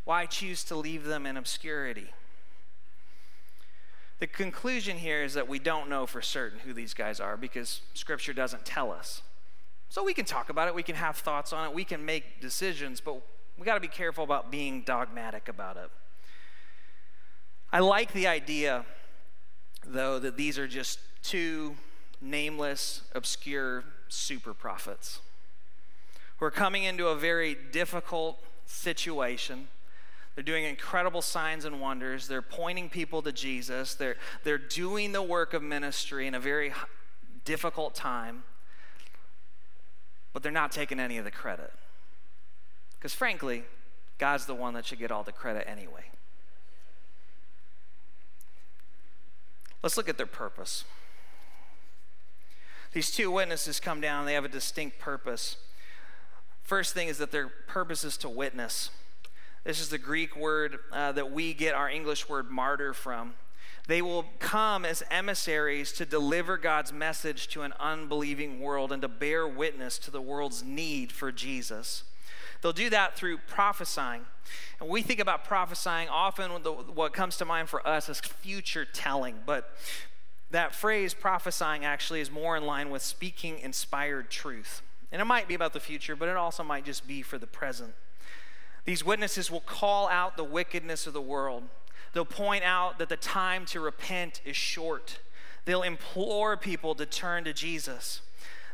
Why 0.05 0.27
choose 0.27 0.65
to 0.65 0.77
leave 0.77 1.05
them 1.05 1.25
in 1.25 1.39
obscurity? 1.39 2.09
The 4.19 4.27
conclusion 4.27 4.99
here 4.99 5.23
is 5.23 5.33
that 5.33 5.49
we 5.49 5.59
don't 5.59 5.89
know 5.89 6.05
for 6.05 6.21
certain 6.21 6.59
who 6.59 6.75
these 6.75 6.93
guys 6.93 7.21
are 7.21 7.39
because 7.39 7.81
Scripture 7.95 8.35
doesn't 8.35 8.67
tell 8.67 8.93
us. 8.93 9.23
So 9.89 10.05
we 10.05 10.13
can 10.13 10.27
talk 10.27 10.51
about 10.51 10.69
it, 10.69 10.75
we 10.75 10.83
can 10.83 10.97
have 10.97 11.17
thoughts 11.17 11.55
on 11.55 11.67
it, 11.67 11.75
we 11.75 11.85
can 11.85 12.05
make 12.05 12.39
decisions, 12.43 13.01
but 13.01 13.23
we 13.59 13.65
got 13.65 13.75
to 13.75 13.81
be 13.81 13.89
careful 13.89 14.25
about 14.25 14.51
being 14.51 14.83
dogmatic 14.83 15.49
about 15.49 15.77
it. 15.77 15.91
I 17.73 17.81
like 17.81 18.13
the 18.13 18.27
idea, 18.27 18.85
though, 19.85 20.19
that 20.19 20.37
these 20.37 20.59
are 20.59 20.69
just 20.69 20.99
two 21.23 21.77
nameless, 22.21 23.03
obscure 23.15 23.85
super 24.09 24.55
prophets 24.55 25.21
who 26.39 26.45
are 26.45 26.51
coming 26.51 26.85
into 26.85 27.09
a 27.09 27.17
very 27.17 27.57
difficult 27.73 28.43
situation. 28.67 29.69
They're 30.35 30.45
doing 30.45 30.65
incredible 30.65 31.23
signs 31.23 31.65
and 31.65 31.81
wonders. 31.81 32.29
They're 32.29 32.43
pointing 32.43 32.91
people 32.91 33.23
to 33.23 33.33
Jesus. 33.33 33.95
They're, 33.95 34.17
they're 34.45 34.59
doing 34.59 35.13
the 35.13 35.23
work 35.23 35.55
of 35.55 35.63
ministry 35.63 36.27
in 36.27 36.35
a 36.35 36.41
very 36.41 36.75
difficult 37.45 37.95
time, 37.95 38.45
but 40.35 40.43
they're 40.43 40.53
not 40.53 40.73
taking 40.73 41.01
any 41.01 41.17
of 41.17 41.25
the 41.25 41.31
credit. 41.31 41.73
Because 42.99 43.15
frankly, 43.15 43.65
God's 44.19 44.47
the 44.47 44.55
one 44.55 44.75
that 44.75 44.87
should 44.87 44.99
get 44.99 45.11
all 45.11 45.23
the 45.23 45.33
credit 45.33 45.69
anyway. 45.69 46.05
Let's 49.83 49.97
look 49.97 50.09
at 50.09 50.17
their 50.17 50.27
purpose. 50.27 50.85
These 52.93 53.11
two 53.11 53.31
witnesses 53.31 53.79
come 53.79 54.01
down, 54.01 54.25
they 54.25 54.35
have 54.35 54.45
a 54.45 54.49
distinct 54.49 54.99
purpose. 54.99 55.57
First 56.63 56.95
thing 56.95 57.09
is 57.09 57.19
that 57.19 57.31
their 57.31 57.49
purpose 57.49 58.03
is 58.03 58.17
to 58.19 58.29
witness. 58.29 58.91
This 59.65 59.81
is 59.81 59.89
the 59.89 59.99
Greek 59.99 60.35
word 60.35 60.79
uh, 60.93 61.13
that 61.13 61.31
we 61.31 61.53
get 61.53 61.75
our 61.75 61.91
English 61.91 62.29
word 62.29 62.51
martyr 62.51 62.93
from. 62.93 63.35
They 63.87 64.03
will 64.03 64.25
come 64.41 64.85
as 64.85 65.03
emissaries 65.11 65.93
to 65.93 66.07
deliver 66.07 66.57
God's 66.57 66.93
message 66.93 67.49
to 67.49 67.63
an 67.63 67.73
unbelieving 67.79 68.61
world 68.61 68.91
and 68.91 69.03
to 69.03 69.09
bear 69.09 69.47
witness 69.47 69.99
to 69.99 70.11
the 70.11 70.21
world's 70.21 70.65
need 70.65 71.13
for 71.13 71.31
Jesus. 71.31 72.03
They'll 72.67 72.73
do 72.73 72.91
that 72.91 73.15
through 73.15 73.39
prophesying. 73.47 74.23
And 74.81 74.89
we 74.89 75.01
think 75.01 75.21
about 75.21 75.45
prophesying, 75.45 76.09
often 76.09 76.51
what 76.51 77.13
comes 77.13 77.37
to 77.37 77.45
mind 77.45 77.69
for 77.69 77.87
us 77.87 78.09
is 78.09 78.19
future 78.19 78.85
telling. 78.85 79.37
But 79.47 79.71
that 80.51 80.75
phrase, 80.75 81.15
prophesying, 81.15 81.85
actually 81.85 82.21
is 82.21 82.29
more 82.29 82.57
in 82.57 82.67
line 82.67 82.91
with 82.91 83.03
speaking 83.03 83.61
inspired 83.61 84.31
truth. 84.31 84.83
And 85.13 85.23
it 85.23 85.27
might 85.27 85.47
be 85.47 85.55
about 85.55 85.75
the 85.75 85.79
future, 85.79 86.17
but 86.17 86.29
it 86.29 86.37
also 86.37 86.65
might 86.65 86.85
just 86.85 87.07
be 87.07 87.23
for 87.23 87.39
the 87.39 87.47
present. 87.47 87.95
These 88.85 89.05
witnesses 89.05 89.49
will 89.49 89.61
call 89.61 90.09
out 90.09 90.37
the 90.37 90.43
wickedness 90.43 91.07
of 91.07 91.13
the 91.13 91.23
world. 91.23 91.63
They'll 92.15 92.25
point 92.25 92.65
out 92.65 92.99
that 92.99 93.09
the 93.09 93.17
time 93.17 93.65
to 93.67 93.79
repent 93.79 94.41
is 94.45 94.57
short. 94.57 95.21
They'll 95.67 95.85
implore 95.85 96.57
people 96.57 96.97
to 96.97 97.07
turn 97.07 97.45
to 97.45 97.53
Jesus. 97.53 98.23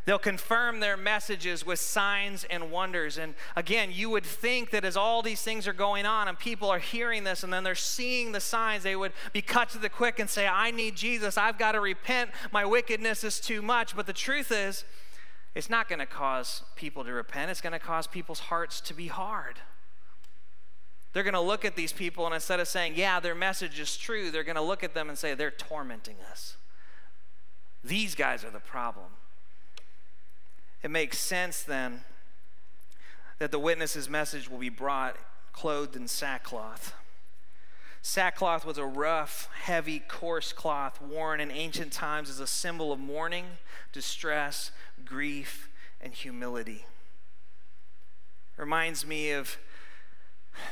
They'll 0.04 0.18
confirm 0.18 0.80
their 0.80 0.96
messages 0.96 1.64
with 1.64 1.78
signs 1.78 2.44
and 2.44 2.72
wonders. 2.72 3.18
And 3.18 3.34
again, 3.54 3.90
you 3.92 4.10
would 4.10 4.24
think 4.26 4.70
that 4.70 4.84
as 4.84 4.96
all 4.96 5.22
these 5.22 5.42
things 5.42 5.68
are 5.68 5.72
going 5.72 6.06
on 6.06 6.26
and 6.26 6.36
people 6.36 6.68
are 6.70 6.80
hearing 6.80 7.22
this 7.22 7.44
and 7.44 7.52
then 7.52 7.62
they're 7.62 7.76
seeing 7.76 8.32
the 8.32 8.40
signs, 8.40 8.82
they 8.82 8.96
would 8.96 9.12
be 9.32 9.42
cut 9.42 9.68
to 9.70 9.78
the 9.78 9.88
quick 9.88 10.18
and 10.18 10.28
say, 10.28 10.48
I 10.48 10.72
need 10.72 10.96
Jesus. 10.96 11.38
I've 11.38 11.56
got 11.56 11.72
to 11.72 11.80
repent. 11.80 12.30
My 12.50 12.64
wickedness 12.64 13.22
is 13.22 13.38
too 13.38 13.62
much. 13.62 13.94
But 13.94 14.06
the 14.06 14.12
truth 14.12 14.50
is, 14.50 14.84
it's 15.54 15.70
not 15.70 15.88
going 15.88 16.00
to 16.00 16.06
cause 16.06 16.62
people 16.74 17.04
to 17.04 17.12
repent, 17.12 17.50
it's 17.50 17.60
going 17.60 17.74
to 17.74 17.78
cause 17.78 18.06
people's 18.06 18.40
hearts 18.40 18.80
to 18.80 18.94
be 18.94 19.06
hard. 19.06 19.60
They're 21.12 21.22
going 21.22 21.34
to 21.34 21.40
look 21.40 21.64
at 21.64 21.76
these 21.76 21.92
people 21.92 22.24
and 22.26 22.34
instead 22.34 22.58
of 22.58 22.66
saying, 22.66 22.94
Yeah, 22.96 23.20
their 23.20 23.34
message 23.34 23.78
is 23.78 23.96
true, 23.96 24.30
they're 24.30 24.44
going 24.44 24.56
to 24.56 24.62
look 24.62 24.82
at 24.82 24.94
them 24.94 25.08
and 25.08 25.16
say, 25.16 25.34
They're 25.34 25.50
tormenting 25.50 26.16
us. 26.30 26.56
These 27.84 28.14
guys 28.14 28.44
are 28.44 28.50
the 28.50 28.60
problem. 28.60 29.06
It 30.83 30.90
makes 30.90 31.18
sense 31.18 31.62
then 31.62 32.03
that 33.38 33.51
the 33.51 33.59
witness's 33.59 34.09
message 34.09 34.49
will 34.49 34.59
be 34.59 34.68
brought 34.68 35.16
clothed 35.53 35.97
in 35.97 36.09
sackcloth. 36.09 36.95
Sackcloth 38.03 38.64
was 38.64 38.79
a 38.79 38.85
rough, 38.85 39.49
heavy, 39.62 40.01
coarse 40.01 40.53
cloth 40.53 41.01
worn 41.01 41.38
in 41.38 41.53
ancient 41.53 41.92
times 41.92 42.29
as 42.29 42.40
a 42.40 42.49
symbol 42.49 42.92
of 42.92 42.99
mourning, 42.99 43.45
distress, 43.92 44.73
grief, 45.05 45.68
and 46.01 46.12
humility. 46.12 46.85
Reminds 48.57 49.07
me 49.07 49.31
of 49.31 49.57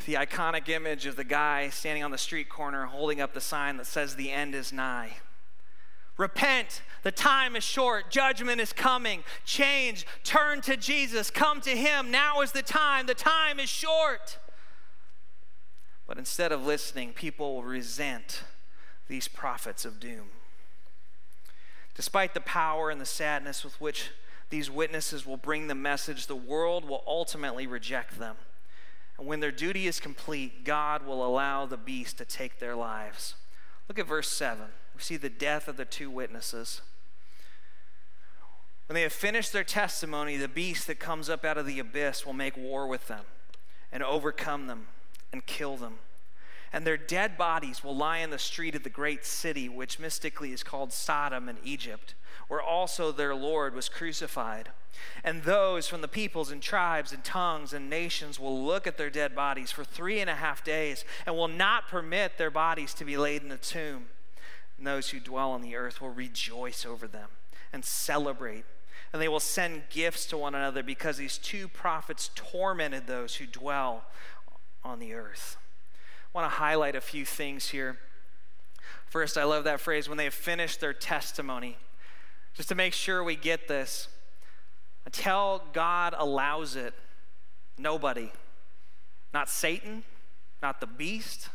the 0.06 0.14
iconic 0.14 0.68
image 0.68 1.06
of 1.06 1.14
the 1.14 1.24
guy 1.24 1.68
standing 1.70 2.02
on 2.02 2.10
the 2.10 2.18
street 2.18 2.48
corner 2.48 2.86
holding 2.86 3.20
up 3.20 3.32
the 3.32 3.40
sign 3.40 3.76
that 3.76 3.86
says, 3.86 4.16
The 4.16 4.32
end 4.32 4.54
is 4.54 4.72
nigh. 4.72 5.18
Repent. 6.20 6.82
The 7.02 7.10
time 7.10 7.56
is 7.56 7.64
short. 7.64 8.10
Judgment 8.10 8.60
is 8.60 8.74
coming. 8.74 9.24
Change. 9.46 10.06
Turn 10.22 10.60
to 10.60 10.76
Jesus. 10.76 11.30
Come 11.30 11.62
to 11.62 11.70
Him. 11.70 12.10
Now 12.10 12.42
is 12.42 12.52
the 12.52 12.60
time. 12.60 13.06
The 13.06 13.14
time 13.14 13.58
is 13.58 13.70
short. 13.70 14.38
But 16.06 16.18
instead 16.18 16.52
of 16.52 16.66
listening, 16.66 17.14
people 17.14 17.54
will 17.54 17.62
resent 17.62 18.42
these 19.08 19.28
prophets 19.28 19.86
of 19.86 19.98
doom. 19.98 20.28
Despite 21.94 22.34
the 22.34 22.42
power 22.42 22.90
and 22.90 23.00
the 23.00 23.06
sadness 23.06 23.64
with 23.64 23.80
which 23.80 24.10
these 24.50 24.70
witnesses 24.70 25.24
will 25.24 25.38
bring 25.38 25.68
the 25.68 25.74
message, 25.74 26.26
the 26.26 26.36
world 26.36 26.84
will 26.84 27.02
ultimately 27.06 27.66
reject 27.66 28.18
them. 28.18 28.36
And 29.18 29.26
when 29.26 29.40
their 29.40 29.50
duty 29.50 29.86
is 29.86 29.98
complete, 29.98 30.64
God 30.66 31.06
will 31.06 31.24
allow 31.26 31.64
the 31.64 31.78
beast 31.78 32.18
to 32.18 32.26
take 32.26 32.58
their 32.58 32.76
lives. 32.76 33.36
Look 33.88 33.98
at 33.98 34.06
verse 34.06 34.28
7. 34.28 34.66
We 35.00 35.04
see 35.04 35.16
the 35.16 35.30
death 35.30 35.66
of 35.66 35.78
the 35.78 35.86
two 35.86 36.10
witnesses. 36.10 36.82
When 38.86 38.94
they 38.94 39.00
have 39.00 39.14
finished 39.14 39.50
their 39.50 39.64
testimony, 39.64 40.36
the 40.36 40.46
beast 40.46 40.86
that 40.88 41.00
comes 41.00 41.30
up 41.30 41.42
out 41.42 41.56
of 41.56 41.64
the 41.64 41.78
abyss 41.78 42.26
will 42.26 42.34
make 42.34 42.54
war 42.54 42.86
with 42.86 43.08
them 43.08 43.24
and 43.90 44.02
overcome 44.02 44.66
them 44.66 44.88
and 45.32 45.46
kill 45.46 45.78
them. 45.78 46.00
and 46.70 46.86
their 46.86 46.98
dead 46.98 47.38
bodies 47.38 47.82
will 47.82 47.96
lie 47.96 48.18
in 48.18 48.28
the 48.28 48.38
street 48.38 48.74
of 48.74 48.82
the 48.82 48.90
great 48.90 49.24
city, 49.24 49.70
which 49.70 49.98
mystically 49.98 50.52
is 50.52 50.62
called 50.62 50.92
Sodom 50.92 51.48
in 51.48 51.56
Egypt, 51.64 52.14
where 52.48 52.60
also 52.60 53.10
their 53.10 53.34
Lord 53.34 53.74
was 53.74 53.88
crucified. 53.88 54.68
And 55.24 55.44
those 55.44 55.88
from 55.88 56.02
the 56.02 56.08
peoples 56.08 56.50
and 56.50 56.60
tribes 56.60 57.10
and 57.10 57.24
tongues 57.24 57.72
and 57.72 57.88
nations 57.88 58.38
will 58.38 58.62
look 58.62 58.86
at 58.86 58.98
their 58.98 59.08
dead 59.08 59.34
bodies 59.34 59.70
for 59.70 59.82
three 59.82 60.20
and 60.20 60.28
a 60.28 60.34
half 60.34 60.62
days 60.62 61.06
and 61.24 61.34
will 61.34 61.48
not 61.48 61.88
permit 61.88 62.36
their 62.36 62.50
bodies 62.50 62.92
to 62.94 63.04
be 63.06 63.16
laid 63.16 63.42
in 63.42 63.50
a 63.50 63.56
tomb. 63.56 64.08
And 64.80 64.86
those 64.86 65.10
who 65.10 65.20
dwell 65.20 65.50
on 65.50 65.60
the 65.60 65.76
earth 65.76 66.00
will 66.00 66.08
rejoice 66.08 66.86
over 66.86 67.06
them 67.06 67.28
and 67.70 67.84
celebrate. 67.84 68.64
And 69.12 69.20
they 69.20 69.28
will 69.28 69.38
send 69.38 69.82
gifts 69.90 70.24
to 70.26 70.38
one 70.38 70.54
another 70.54 70.82
because 70.82 71.18
these 71.18 71.36
two 71.36 71.68
prophets 71.68 72.30
tormented 72.34 73.06
those 73.06 73.34
who 73.34 73.44
dwell 73.44 74.04
on 74.82 74.98
the 74.98 75.12
earth. 75.12 75.58
I 76.34 76.38
want 76.38 76.50
to 76.50 76.56
highlight 76.56 76.96
a 76.96 77.02
few 77.02 77.26
things 77.26 77.68
here. 77.68 77.98
First, 79.04 79.36
I 79.36 79.44
love 79.44 79.64
that 79.64 79.80
phrase 79.80 80.08
when 80.08 80.16
they 80.16 80.24
have 80.24 80.32
finished 80.32 80.80
their 80.80 80.94
testimony. 80.94 81.76
Just 82.54 82.70
to 82.70 82.74
make 82.74 82.94
sure 82.94 83.22
we 83.22 83.36
get 83.36 83.68
this, 83.68 84.08
until 85.04 85.62
God 85.74 86.14
allows 86.16 86.74
it, 86.74 86.94
nobody, 87.76 88.32
not 89.34 89.50
Satan, 89.50 90.04
not 90.62 90.80
the 90.80 90.86
beast, 90.86 91.50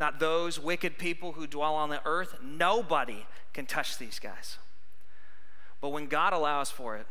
not 0.00 0.18
those 0.18 0.58
wicked 0.58 0.98
people 0.98 1.32
who 1.32 1.46
dwell 1.46 1.74
on 1.74 1.90
the 1.90 2.00
earth, 2.04 2.36
nobody 2.42 3.26
can 3.52 3.66
touch 3.66 3.98
these 3.98 4.18
guys. 4.18 4.58
But 5.80 5.90
when 5.90 6.06
God 6.06 6.32
allows 6.32 6.70
for 6.70 6.96
it, 6.96 7.06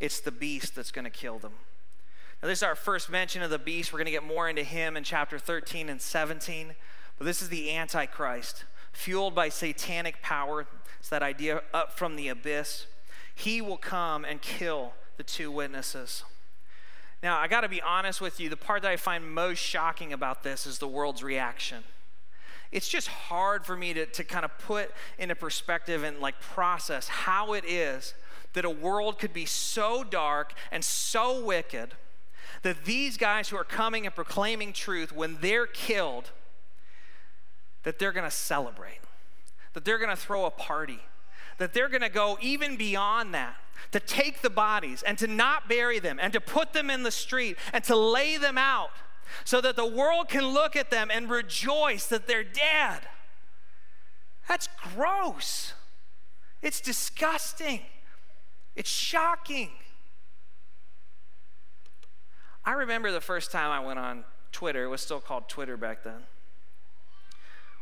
it's 0.00 0.20
the 0.20 0.30
beast 0.30 0.74
that's 0.74 0.90
going 0.90 1.04
to 1.04 1.10
kill 1.10 1.38
them. 1.38 1.52
Now, 2.42 2.48
this 2.48 2.58
is 2.58 2.62
our 2.62 2.74
first 2.74 3.08
mention 3.08 3.42
of 3.42 3.50
the 3.50 3.58
beast. 3.58 3.92
We're 3.92 3.98
going 3.98 4.06
to 4.06 4.12
get 4.12 4.24
more 4.24 4.48
into 4.48 4.64
him 4.64 4.96
in 4.96 5.04
chapter 5.04 5.38
13 5.38 5.88
and 5.88 6.00
17. 6.00 6.74
But 7.18 7.24
this 7.24 7.40
is 7.40 7.48
the 7.48 7.74
Antichrist, 7.74 8.64
fueled 8.92 9.34
by 9.34 9.48
satanic 9.48 10.20
power. 10.22 10.66
It's 10.98 11.08
that 11.08 11.22
idea 11.22 11.62
up 11.72 11.92
from 11.92 12.16
the 12.16 12.28
abyss. 12.28 12.86
He 13.34 13.60
will 13.60 13.76
come 13.76 14.24
and 14.24 14.42
kill 14.42 14.92
the 15.16 15.22
two 15.22 15.50
witnesses. 15.50 16.24
Now, 17.22 17.38
I 17.38 17.46
got 17.46 17.60
to 17.60 17.68
be 17.68 17.80
honest 17.80 18.20
with 18.20 18.40
you, 18.40 18.48
the 18.48 18.56
part 18.56 18.82
that 18.82 18.90
I 18.90 18.96
find 18.96 19.32
most 19.32 19.58
shocking 19.58 20.12
about 20.12 20.42
this 20.42 20.66
is 20.66 20.78
the 20.78 20.88
world's 20.88 21.22
reaction 21.22 21.84
it's 22.72 22.88
just 22.88 23.08
hard 23.08 23.64
for 23.66 23.76
me 23.76 23.92
to, 23.92 24.06
to 24.06 24.24
kind 24.24 24.44
of 24.44 24.58
put 24.58 24.90
into 25.18 25.34
perspective 25.34 26.02
and 26.02 26.18
like 26.18 26.40
process 26.40 27.06
how 27.06 27.52
it 27.52 27.64
is 27.66 28.14
that 28.54 28.64
a 28.64 28.70
world 28.70 29.18
could 29.18 29.32
be 29.32 29.46
so 29.46 30.02
dark 30.02 30.54
and 30.70 30.84
so 30.84 31.44
wicked 31.44 31.94
that 32.62 32.84
these 32.84 33.16
guys 33.16 33.48
who 33.48 33.56
are 33.56 33.64
coming 33.64 34.06
and 34.06 34.14
proclaiming 34.14 34.72
truth, 34.72 35.12
when 35.12 35.38
they're 35.40 35.66
killed, 35.66 36.30
that 37.82 37.98
they're 37.98 38.12
going 38.12 38.28
to 38.28 38.34
celebrate, 38.34 39.00
that 39.72 39.84
they're 39.84 39.98
going 39.98 40.10
to 40.10 40.16
throw 40.16 40.44
a 40.44 40.50
party, 40.50 41.00
that 41.58 41.74
they're 41.74 41.88
going 41.88 42.02
to 42.02 42.08
go 42.08 42.38
even 42.40 42.76
beyond 42.76 43.34
that, 43.34 43.56
to 43.90 43.98
take 44.00 44.42
the 44.42 44.50
bodies 44.50 45.02
and 45.02 45.18
to 45.18 45.26
not 45.26 45.68
bury 45.68 45.98
them 45.98 46.18
and 46.20 46.32
to 46.32 46.40
put 46.40 46.72
them 46.72 46.88
in 46.88 47.02
the 47.02 47.10
street 47.10 47.56
and 47.72 47.82
to 47.84 47.96
lay 47.96 48.36
them 48.36 48.56
out 48.56 48.90
so 49.44 49.60
that 49.60 49.76
the 49.76 49.86
world 49.86 50.28
can 50.28 50.48
look 50.48 50.76
at 50.76 50.90
them 50.90 51.10
and 51.12 51.30
rejoice 51.30 52.06
that 52.06 52.26
they're 52.26 52.44
dead. 52.44 53.00
That's 54.48 54.68
gross. 54.94 55.74
It's 56.60 56.80
disgusting. 56.80 57.80
It's 58.74 58.90
shocking. 58.90 59.70
I 62.64 62.72
remember 62.72 63.10
the 63.10 63.20
first 63.20 63.50
time 63.50 63.70
I 63.70 63.84
went 63.84 63.98
on 63.98 64.24
Twitter, 64.52 64.84
it 64.84 64.88
was 64.88 65.00
still 65.00 65.20
called 65.20 65.48
Twitter 65.48 65.76
back 65.76 66.04
then, 66.04 66.22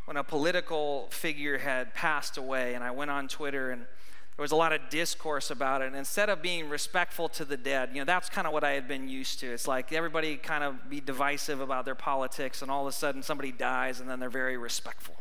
when 0.06 0.16
a 0.16 0.24
political 0.24 1.08
figure 1.10 1.58
had 1.58 1.94
passed 1.94 2.36
away, 2.36 2.74
and 2.74 2.82
I 2.82 2.90
went 2.90 3.10
on 3.10 3.28
Twitter 3.28 3.70
and 3.70 3.86
there 4.36 4.42
was 4.42 4.52
a 4.52 4.56
lot 4.56 4.72
of 4.72 4.88
discourse 4.88 5.50
about 5.50 5.82
it. 5.82 5.88
And 5.88 5.96
instead 5.96 6.30
of 6.30 6.40
being 6.40 6.68
respectful 6.68 7.28
to 7.30 7.44
the 7.44 7.56
dead, 7.56 7.90
you 7.92 8.00
know, 8.00 8.04
that's 8.04 8.30
kind 8.30 8.46
of 8.46 8.52
what 8.52 8.64
I 8.64 8.70
had 8.70 8.88
been 8.88 9.08
used 9.08 9.40
to. 9.40 9.52
It's 9.52 9.68
like 9.68 9.92
everybody 9.92 10.36
kind 10.36 10.64
of 10.64 10.88
be 10.88 11.00
divisive 11.00 11.60
about 11.60 11.84
their 11.84 11.94
politics, 11.94 12.62
and 12.62 12.70
all 12.70 12.86
of 12.86 12.88
a 12.88 12.92
sudden 12.92 13.22
somebody 13.22 13.52
dies, 13.52 14.00
and 14.00 14.08
then 14.08 14.18
they're 14.18 14.30
very 14.30 14.56
respectful. 14.56 15.16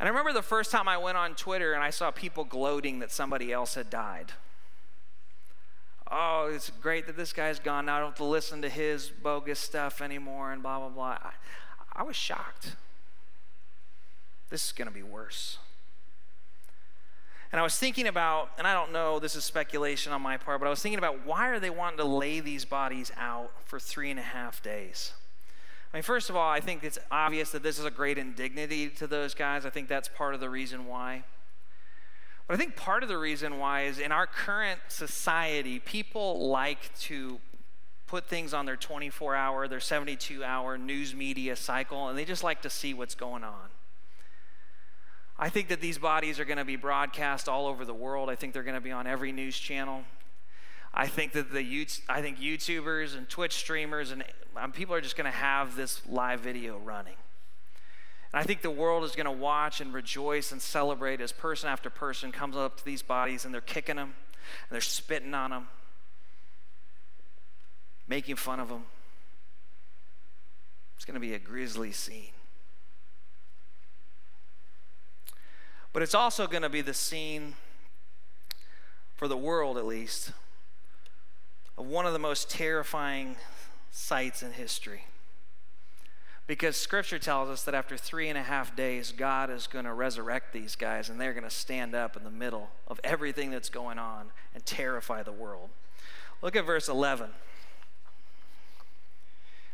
And 0.00 0.08
I 0.08 0.10
remember 0.10 0.32
the 0.32 0.40
first 0.40 0.70
time 0.70 0.88
I 0.88 0.96
went 0.96 1.18
on 1.18 1.34
Twitter 1.34 1.74
and 1.74 1.82
I 1.82 1.90
saw 1.90 2.10
people 2.10 2.44
gloating 2.44 3.00
that 3.00 3.12
somebody 3.12 3.52
else 3.52 3.74
had 3.74 3.90
died. 3.90 4.32
Oh, 6.10 6.50
it's 6.52 6.70
great 6.80 7.06
that 7.06 7.18
this 7.18 7.34
guy's 7.34 7.58
gone. 7.58 7.84
Now 7.84 7.96
I 7.96 7.98
don't 7.98 8.08
have 8.08 8.16
to 8.16 8.24
listen 8.24 8.62
to 8.62 8.70
his 8.70 9.10
bogus 9.10 9.60
stuff 9.60 10.00
anymore, 10.00 10.52
and 10.52 10.62
blah, 10.62 10.78
blah, 10.78 10.88
blah. 10.88 11.18
I, 11.22 11.32
I 11.92 12.02
was 12.02 12.16
shocked. 12.16 12.76
This 14.48 14.64
is 14.64 14.72
going 14.72 14.88
to 14.88 14.94
be 14.94 15.02
worse. 15.02 15.58
And 17.52 17.58
I 17.58 17.62
was 17.62 17.76
thinking 17.76 18.06
about, 18.06 18.50
and 18.58 18.66
I 18.66 18.74
don't 18.74 18.92
know, 18.92 19.18
this 19.18 19.34
is 19.34 19.44
speculation 19.44 20.12
on 20.12 20.22
my 20.22 20.36
part, 20.36 20.60
but 20.60 20.66
I 20.66 20.70
was 20.70 20.80
thinking 20.80 20.98
about 20.98 21.26
why 21.26 21.48
are 21.48 21.58
they 21.58 21.70
wanting 21.70 21.98
to 21.98 22.04
lay 22.04 22.38
these 22.38 22.64
bodies 22.64 23.10
out 23.16 23.50
for 23.64 23.80
three 23.80 24.10
and 24.10 24.20
a 24.20 24.22
half 24.22 24.62
days? 24.62 25.12
I 25.92 25.96
mean, 25.96 26.02
first 26.04 26.30
of 26.30 26.36
all, 26.36 26.48
I 26.48 26.60
think 26.60 26.84
it's 26.84 26.98
obvious 27.10 27.50
that 27.50 27.64
this 27.64 27.78
is 27.78 27.84
a 27.84 27.90
great 27.90 28.18
indignity 28.18 28.88
to 28.90 29.08
those 29.08 29.34
guys. 29.34 29.66
I 29.66 29.70
think 29.70 29.88
that's 29.88 30.08
part 30.08 30.34
of 30.34 30.40
the 30.40 30.48
reason 30.48 30.86
why. 30.86 31.24
But 32.46 32.54
I 32.54 32.56
think 32.56 32.76
part 32.76 33.02
of 33.02 33.08
the 33.08 33.18
reason 33.18 33.58
why 33.58 33.82
is 33.82 33.98
in 33.98 34.12
our 34.12 34.26
current 34.26 34.78
society, 34.86 35.80
people 35.80 36.48
like 36.48 36.96
to 37.00 37.40
put 38.06 38.26
things 38.26 38.54
on 38.54 38.66
their 38.66 38.76
24 38.76 39.34
hour, 39.34 39.66
their 39.66 39.80
72 39.80 40.44
hour 40.44 40.78
news 40.78 41.14
media 41.14 41.56
cycle, 41.56 42.08
and 42.08 42.16
they 42.16 42.24
just 42.24 42.44
like 42.44 42.62
to 42.62 42.70
see 42.70 42.94
what's 42.94 43.14
going 43.16 43.42
on. 43.42 43.70
I 45.42 45.48
think 45.48 45.68
that 45.68 45.80
these 45.80 45.96
bodies 45.96 46.38
are 46.38 46.44
going 46.44 46.58
to 46.58 46.66
be 46.66 46.76
broadcast 46.76 47.48
all 47.48 47.66
over 47.66 47.86
the 47.86 47.94
world. 47.94 48.28
I 48.28 48.34
think 48.34 48.52
they're 48.52 48.62
going 48.62 48.74
to 48.74 48.80
be 48.80 48.92
on 48.92 49.06
every 49.06 49.32
news 49.32 49.58
channel. 49.58 50.02
I 50.92 51.06
think 51.06 51.32
that 51.32 51.50
the 51.50 51.86
I 52.10 52.20
think 52.20 52.38
YouTubers 52.38 53.16
and 53.16 53.26
Twitch 53.26 53.54
streamers 53.54 54.10
and 54.10 54.22
um, 54.54 54.70
people 54.70 54.94
are 54.94 55.00
just 55.00 55.16
going 55.16 55.30
to 55.30 55.36
have 55.36 55.76
this 55.76 56.02
live 56.06 56.40
video 56.40 56.76
running. 56.76 57.14
And 58.34 58.40
I 58.40 58.42
think 58.42 58.60
the 58.60 58.70
world 58.70 59.02
is 59.04 59.16
going 59.16 59.24
to 59.24 59.32
watch 59.32 59.80
and 59.80 59.94
rejoice 59.94 60.52
and 60.52 60.60
celebrate 60.60 61.22
as 61.22 61.32
person 61.32 61.70
after 61.70 61.88
person 61.88 62.32
comes 62.32 62.54
up 62.54 62.76
to 62.76 62.84
these 62.84 63.00
bodies 63.00 63.46
and 63.46 63.54
they're 63.54 63.62
kicking 63.62 63.96
them 63.96 64.12
and 64.68 64.74
they're 64.74 64.82
spitting 64.82 65.32
on 65.32 65.50
them, 65.50 65.68
making 68.06 68.36
fun 68.36 68.60
of 68.60 68.68
them. 68.68 68.84
It's 70.96 71.06
going 71.06 71.14
to 71.14 71.20
be 71.20 71.32
a 71.32 71.38
grisly 71.38 71.92
scene. 71.92 72.32
But 75.92 76.02
it's 76.02 76.14
also 76.14 76.46
going 76.46 76.62
to 76.62 76.68
be 76.68 76.82
the 76.82 76.94
scene, 76.94 77.54
for 79.16 79.26
the 79.26 79.36
world 79.36 79.76
at 79.76 79.86
least, 79.86 80.32
of 81.76 81.86
one 81.86 82.06
of 82.06 82.12
the 82.12 82.18
most 82.18 82.48
terrifying 82.48 83.36
sights 83.90 84.42
in 84.42 84.52
history. 84.52 85.06
Because 86.46 86.76
scripture 86.76 87.18
tells 87.18 87.48
us 87.48 87.62
that 87.64 87.74
after 87.74 87.96
three 87.96 88.28
and 88.28 88.36
a 88.36 88.42
half 88.42 88.74
days, 88.74 89.12
God 89.12 89.50
is 89.50 89.66
going 89.66 89.84
to 89.84 89.92
resurrect 89.92 90.52
these 90.52 90.74
guys 90.74 91.08
and 91.08 91.20
they're 91.20 91.32
going 91.32 91.44
to 91.44 91.50
stand 91.50 91.94
up 91.94 92.16
in 92.16 92.24
the 92.24 92.30
middle 92.30 92.70
of 92.88 93.00
everything 93.04 93.50
that's 93.50 93.68
going 93.68 93.98
on 93.98 94.30
and 94.54 94.66
terrify 94.66 95.22
the 95.22 95.32
world. 95.32 95.70
Look 96.42 96.56
at 96.56 96.66
verse 96.66 96.88
11. 96.88 97.26
It 97.26 97.32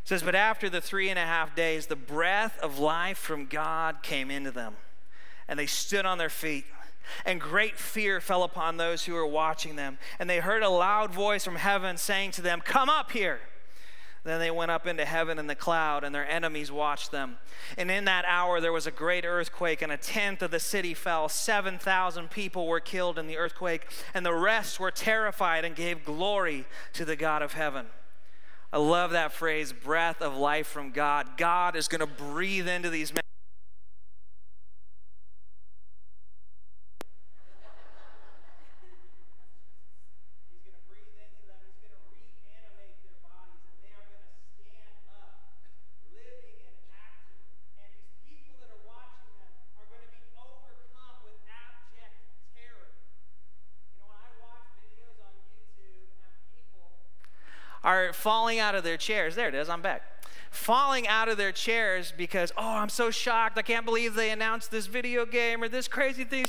says, 0.05 0.23
But 0.23 0.35
after 0.35 0.69
the 0.69 0.81
three 0.81 1.09
and 1.09 1.19
a 1.19 1.25
half 1.25 1.57
days, 1.57 1.87
the 1.87 1.97
breath 1.97 2.59
of 2.61 2.79
life 2.79 3.19
from 3.19 3.47
God 3.47 4.03
came 4.03 4.31
into 4.31 4.51
them 4.51 4.77
and 5.49 5.59
they 5.59 5.67
stood 5.67 6.07
on 6.07 6.19
their 6.19 6.31
feet. 6.31 6.65
And 7.25 7.41
great 7.41 7.77
fear 7.77 8.21
fell 8.21 8.43
upon 8.43 8.77
those 8.77 9.05
who 9.05 9.15
were 9.15 9.27
watching 9.27 9.77
them. 9.77 9.99
And 10.19 10.29
they 10.29 10.39
heard 10.39 10.63
a 10.63 10.69
loud 10.69 11.13
voice 11.13 11.45
from 11.45 11.57
heaven 11.57 11.97
saying 11.97 12.33
to 12.33 12.43
them, 12.43 12.61
Come 12.61 12.89
up 12.89 13.13
here. 13.13 13.41
Then 14.27 14.41
they 14.41 14.51
went 14.51 14.73
up 14.73 14.89
into 14.89 15.05
heaven 15.05 15.39
in 15.39 15.47
the 15.47 15.55
cloud, 15.55 16.03
and 16.03 16.13
their 16.13 16.29
enemies 16.29 16.73
watched 16.73 17.13
them. 17.13 17.37
And 17.79 17.93
in 17.93 18.07
that 18.07 18.25
hour 18.27 18.61
there 18.61 18.73
was 18.73 18.89
a 18.89 18.91
great 18.91 19.25
earthquake, 19.25 19.83
and 19.83 19.93
a 19.93 19.97
tenth 19.97 20.43
of 20.43 20.51
the 20.51 20.59
city 20.59 20.95
fell. 20.95 21.29
7,000 21.29 22.29
people 22.29 22.67
were 22.67 22.81
killed 22.81 23.21
in 23.21 23.29
the 23.29 23.39
earthquake, 23.39 23.87
and 24.15 24.27
the 24.27 24.35
rest 24.35 24.81
were 24.81 24.91
terrified 24.91 25.65
and 25.65 25.77
gave 25.77 26.05
glory 26.05 26.65
to 26.95 27.05
the 27.05 27.15
God 27.15 27.41
of 27.41 27.53
heaven. 27.53 27.87
I 28.73 28.79
love 28.79 29.13
that 29.13 29.31
phrase, 29.31 29.73
breath 29.73 30.21
of 30.21 30.37
life 30.37 30.67
from 30.67 30.91
God. 30.91 31.37
God 31.37 31.77
is 31.77 31.87
going 31.87 32.01
to 32.01 32.07
breathe 32.09 32.67
into 32.67 32.91
these 32.91 33.15
men. 33.15 33.23
Are 57.97 58.13
falling 58.13 58.59
out 58.59 58.75
of 58.75 58.85
their 58.85 58.97
chairs. 58.97 59.35
There 59.35 59.49
it 59.49 59.55
is, 59.55 59.69
I'm 59.69 59.83
back. 59.83 60.03
falling 60.51 61.07
out 61.07 61.29
of 61.29 61.37
their 61.37 61.53
chairs 61.53 62.13
because, 62.17 62.53
oh, 62.57 62.77
I'm 62.77 62.89
so 62.89 63.11
shocked. 63.11 63.59
I 63.59 63.63
can't 63.63 63.85
believe 63.85 64.15
they 64.15 64.31
announced 64.31 64.71
this 64.71 64.87
video 64.87 65.27
game 65.27 65.63
or 65.63 65.69
this 65.69 65.89
crazy 65.89 66.25
thing. 66.25 66.47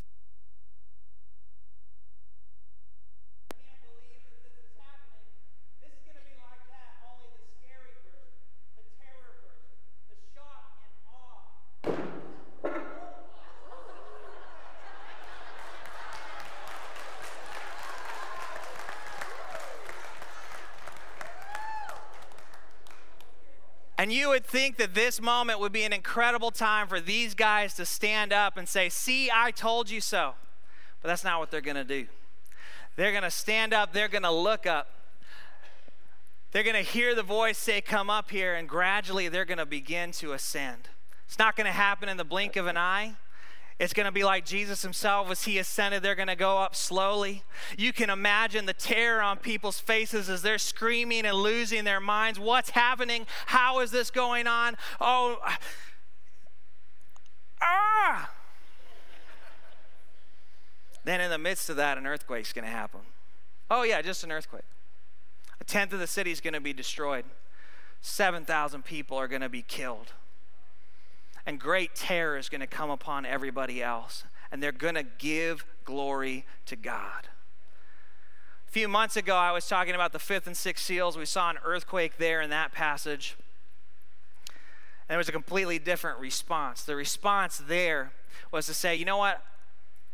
You 24.17 24.30
would 24.30 24.45
think 24.45 24.77
that 24.77 24.93
this 24.93 25.21
moment 25.21 25.60
would 25.60 25.71
be 25.71 25.84
an 25.84 25.93
incredible 25.93 26.51
time 26.51 26.88
for 26.88 26.99
these 26.99 27.34
guys 27.34 27.73
to 27.75 27.86
stand 27.86 28.34
up 28.34 28.58
and 28.58 28.67
say, 28.67 28.89
See, 28.89 29.30
I 29.34 29.51
told 29.51 29.89
you 29.89 30.01
so. 30.01 30.34
But 31.01 31.10
that's 31.10 31.23
not 31.23 31.39
what 31.39 31.51
they're 31.51 31.62
going 31.62 31.75
to 31.75 31.84
do. 31.84 32.08
They're 32.95 33.12
going 33.12 33.23
to 33.23 33.32
stand 33.32 33.73
up, 33.73 33.93
they're 33.93 34.08
going 34.08 34.23
to 34.23 34.32
look 34.32 34.65
up, 34.65 34.89
they're 36.51 36.63
going 36.63 36.75
to 36.75 36.82
hear 36.82 37.13
the 37.13 37.23
voice 37.23 37.58
say, 37.58 37.80
Come 37.80 38.10
up 38.10 38.32
here, 38.32 38.56
and 38.56 38.67
gradually 38.67 39.27
they're 39.27 39.45
going 39.45 39.60
to 39.60 39.65
begin 39.65 40.12
to 40.13 40.34
ascend. 40.34 40.89
It's 41.27 41.38
not 41.38 41.56
going 41.56 41.67
to 41.67 41.71
happen 41.71 42.10
in 42.10 42.17
the 42.17 42.25
blink 42.25 42.56
of 42.56 42.67
an 42.67 42.77
eye. 42.77 43.13
It's 43.79 43.93
going 43.93 44.07
to 44.07 44.11
be 44.11 44.23
like 44.23 44.43
Jesus 44.43 44.81
himself 44.81 45.29
as 45.29 45.43
he 45.43 45.59
ascended. 45.59 46.01
They're 46.01 46.15
going 46.15 46.27
to 46.29 46.35
go 46.35 46.57
up 46.57 46.75
slowly. 46.75 47.43
You 47.77 47.93
can 47.93 48.09
imagine 48.09 48.65
the 48.65 48.73
terror 48.73 49.21
on 49.21 49.37
people's 49.37 49.79
faces 49.79 50.29
as 50.29 50.41
they're 50.41 50.57
screaming 50.57 51.25
and 51.25 51.37
losing 51.37 51.83
their 51.83 51.99
minds. 51.99 52.39
What's 52.39 52.71
happening? 52.71 53.27
How 53.47 53.79
is 53.79 53.91
this 53.91 54.09
going 54.09 54.47
on? 54.47 54.77
Oh, 54.99 55.37
ah! 57.61 58.31
then, 61.05 61.21
in 61.21 61.29
the 61.29 61.37
midst 61.37 61.69
of 61.69 61.75
that, 61.75 61.99
an 61.99 62.07
earthquake's 62.07 62.51
going 62.53 62.65
to 62.65 62.71
happen. 62.71 63.01
Oh, 63.69 63.83
yeah, 63.83 64.01
just 64.01 64.23
an 64.23 64.31
earthquake. 64.31 64.63
A 65.61 65.63
tenth 65.63 65.93
of 65.93 65.99
the 65.99 66.07
city 66.07 66.31
is 66.31 66.41
going 66.41 66.55
to 66.55 66.59
be 66.59 66.73
destroyed, 66.73 67.25
7,000 68.01 68.83
people 68.83 69.17
are 69.17 69.27
going 69.27 69.41
to 69.41 69.49
be 69.49 69.61
killed 69.61 70.13
and 71.47 71.60
great 71.60 71.95
terror 71.95 72.38
is 72.38 72.49
going 72.49 72.62
to 72.62 72.67
come 72.67 72.89
upon 72.89 73.25
everybody 73.25 73.81
else, 73.81 74.25
and 74.51 74.62
they're 74.62 74.73
going 74.73 74.95
to 74.95 75.05
give 75.17 75.65
glory 75.86 76.45
to 76.65 76.75
God. 76.75 77.29
A 78.67 78.71
few 78.71 78.89
months 78.89 79.15
ago, 79.15 79.33
I 79.33 79.53
was 79.53 79.65
talking 79.65 79.95
about 79.95 80.12
the 80.12 80.19
fifth 80.19 80.45
and 80.45 80.57
sixth 80.57 80.86
seals. 80.86 81.17
We 81.17 81.25
saw 81.25 81.49
an 81.49 81.57
earthquake 81.63 82.17
there 82.17 82.41
in 82.41 82.49
that 82.49 82.73
passage. 82.73 83.38
And 85.07 85.15
it 85.15 85.17
was 85.17 85.29
a 85.29 85.31
completely 85.31 85.79
different 85.79 86.19
response. 86.19 86.83
The 86.83 86.97
response 86.97 87.63
there 87.65 88.12
was 88.51 88.65
to 88.65 88.73
say, 88.73 88.93
you 88.93 89.05
know 89.05 89.17
what? 89.17 89.41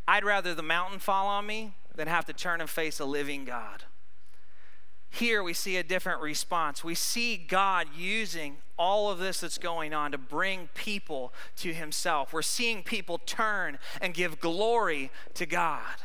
I'd 0.07 0.23
rather 0.23 0.53
the 0.53 0.61
mountain 0.61 0.99
fall 0.99 1.25
on 1.25 1.47
me 1.47 1.73
than 1.95 2.07
have 2.07 2.25
to 2.25 2.33
turn 2.33 2.61
and 2.61 2.69
face 2.69 2.99
a 2.99 3.05
living 3.05 3.43
God. 3.43 3.85
Here 5.13 5.43
we 5.43 5.53
see 5.53 5.77
a 5.77 5.83
different 5.83 6.21
response. 6.21 6.83
We 6.83 6.95
see 6.95 7.37
God 7.37 7.85
using 7.95 8.55
all 8.79 9.11
of 9.11 9.19
this 9.19 9.41
that's 9.41 9.59
going 9.59 9.93
on 9.93 10.11
to 10.11 10.17
bring 10.17 10.69
people 10.73 11.31
to 11.57 11.71
Himself. 11.71 12.33
We're 12.33 12.41
seeing 12.41 12.81
people 12.81 13.19
turn 13.19 13.77
and 14.01 14.15
give 14.15 14.39
glory 14.39 15.11
to 15.35 15.45
God. 15.45 15.97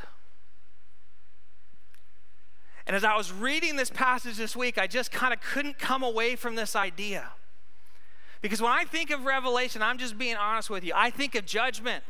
And 2.87 2.95
as 2.95 3.03
I 3.03 3.17
was 3.17 3.33
reading 3.33 3.77
this 3.77 3.89
passage 3.89 4.37
this 4.37 4.55
week, 4.55 4.77
I 4.77 4.87
just 4.87 5.11
kind 5.11 5.33
of 5.33 5.41
couldn't 5.41 5.79
come 5.79 6.03
away 6.03 6.37
from 6.37 6.55
this 6.55 6.77
idea. 6.77 7.31
Because 8.43 8.61
when 8.61 8.73
I 8.73 8.85
think 8.85 9.09
of 9.09 9.25
Revelation, 9.25 9.81
I'm 9.81 9.97
just 9.97 10.19
being 10.19 10.37
honest 10.37 10.69
with 10.69 10.85
you, 10.85 10.93
I 10.95 11.09
think 11.09 11.35
of 11.35 11.47
judgment. 11.47 12.05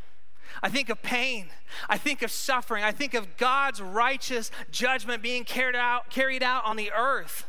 I 0.62 0.68
think 0.68 0.88
of 0.88 1.02
pain. 1.02 1.46
I 1.88 1.98
think 1.98 2.22
of 2.22 2.30
suffering. 2.30 2.84
I 2.84 2.92
think 2.92 3.14
of 3.14 3.36
God's 3.36 3.80
righteous 3.80 4.50
judgment 4.70 5.22
being 5.22 5.44
carried 5.44 5.76
out, 5.76 6.10
carried 6.10 6.42
out 6.42 6.64
on 6.64 6.76
the 6.76 6.90
earth. 6.92 7.46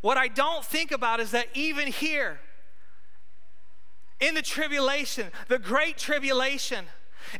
What 0.00 0.16
I 0.16 0.28
don't 0.28 0.64
think 0.64 0.92
about 0.92 1.20
is 1.20 1.30
that 1.32 1.48
even 1.54 1.88
here, 1.88 2.40
in 4.20 4.34
the 4.34 4.42
tribulation, 4.42 5.30
the 5.48 5.58
great 5.58 5.98
tribulation, 5.98 6.86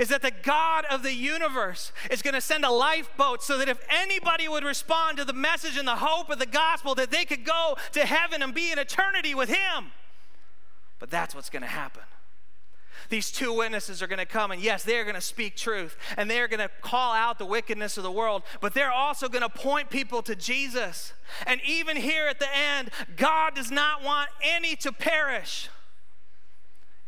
is 0.00 0.08
that 0.08 0.22
the 0.22 0.32
God 0.42 0.84
of 0.90 1.02
the 1.02 1.14
universe 1.14 1.92
is 2.10 2.22
going 2.22 2.34
to 2.34 2.40
send 2.40 2.64
a 2.64 2.70
lifeboat 2.70 3.42
so 3.42 3.56
that 3.58 3.68
if 3.68 3.78
anybody 3.88 4.48
would 4.48 4.64
respond 4.64 5.16
to 5.18 5.24
the 5.24 5.32
message 5.32 5.76
and 5.76 5.86
the 5.86 5.96
hope 5.96 6.28
of 6.28 6.38
the 6.38 6.46
gospel, 6.46 6.94
that 6.96 7.10
they 7.10 7.24
could 7.24 7.44
go 7.44 7.76
to 7.92 8.00
heaven 8.00 8.42
and 8.42 8.54
be 8.54 8.72
in 8.72 8.78
eternity 8.78 9.34
with 9.34 9.48
Him. 9.48 9.92
But 10.98 11.10
that's 11.10 11.34
what's 11.34 11.50
going 11.50 11.62
to 11.62 11.68
happen. 11.68 12.02
These 13.08 13.30
two 13.30 13.52
witnesses 13.52 14.02
are 14.02 14.06
going 14.06 14.18
to 14.18 14.26
come, 14.26 14.50
and 14.50 14.60
yes, 14.60 14.82
they're 14.82 15.04
going 15.04 15.14
to 15.14 15.20
speak 15.20 15.56
truth, 15.56 15.96
and 16.16 16.30
they're 16.30 16.48
going 16.48 16.60
to 16.60 16.70
call 16.80 17.12
out 17.12 17.38
the 17.38 17.46
wickedness 17.46 17.96
of 17.96 18.02
the 18.02 18.10
world, 18.10 18.42
but 18.60 18.74
they're 18.74 18.92
also 18.92 19.28
going 19.28 19.42
to 19.42 19.48
point 19.48 19.90
people 19.90 20.22
to 20.22 20.34
Jesus. 20.34 21.12
And 21.46 21.60
even 21.66 21.96
here 21.96 22.26
at 22.26 22.38
the 22.38 22.54
end, 22.54 22.90
God 23.16 23.54
does 23.54 23.70
not 23.70 24.02
want 24.02 24.30
any 24.42 24.76
to 24.76 24.92
perish. 24.92 25.68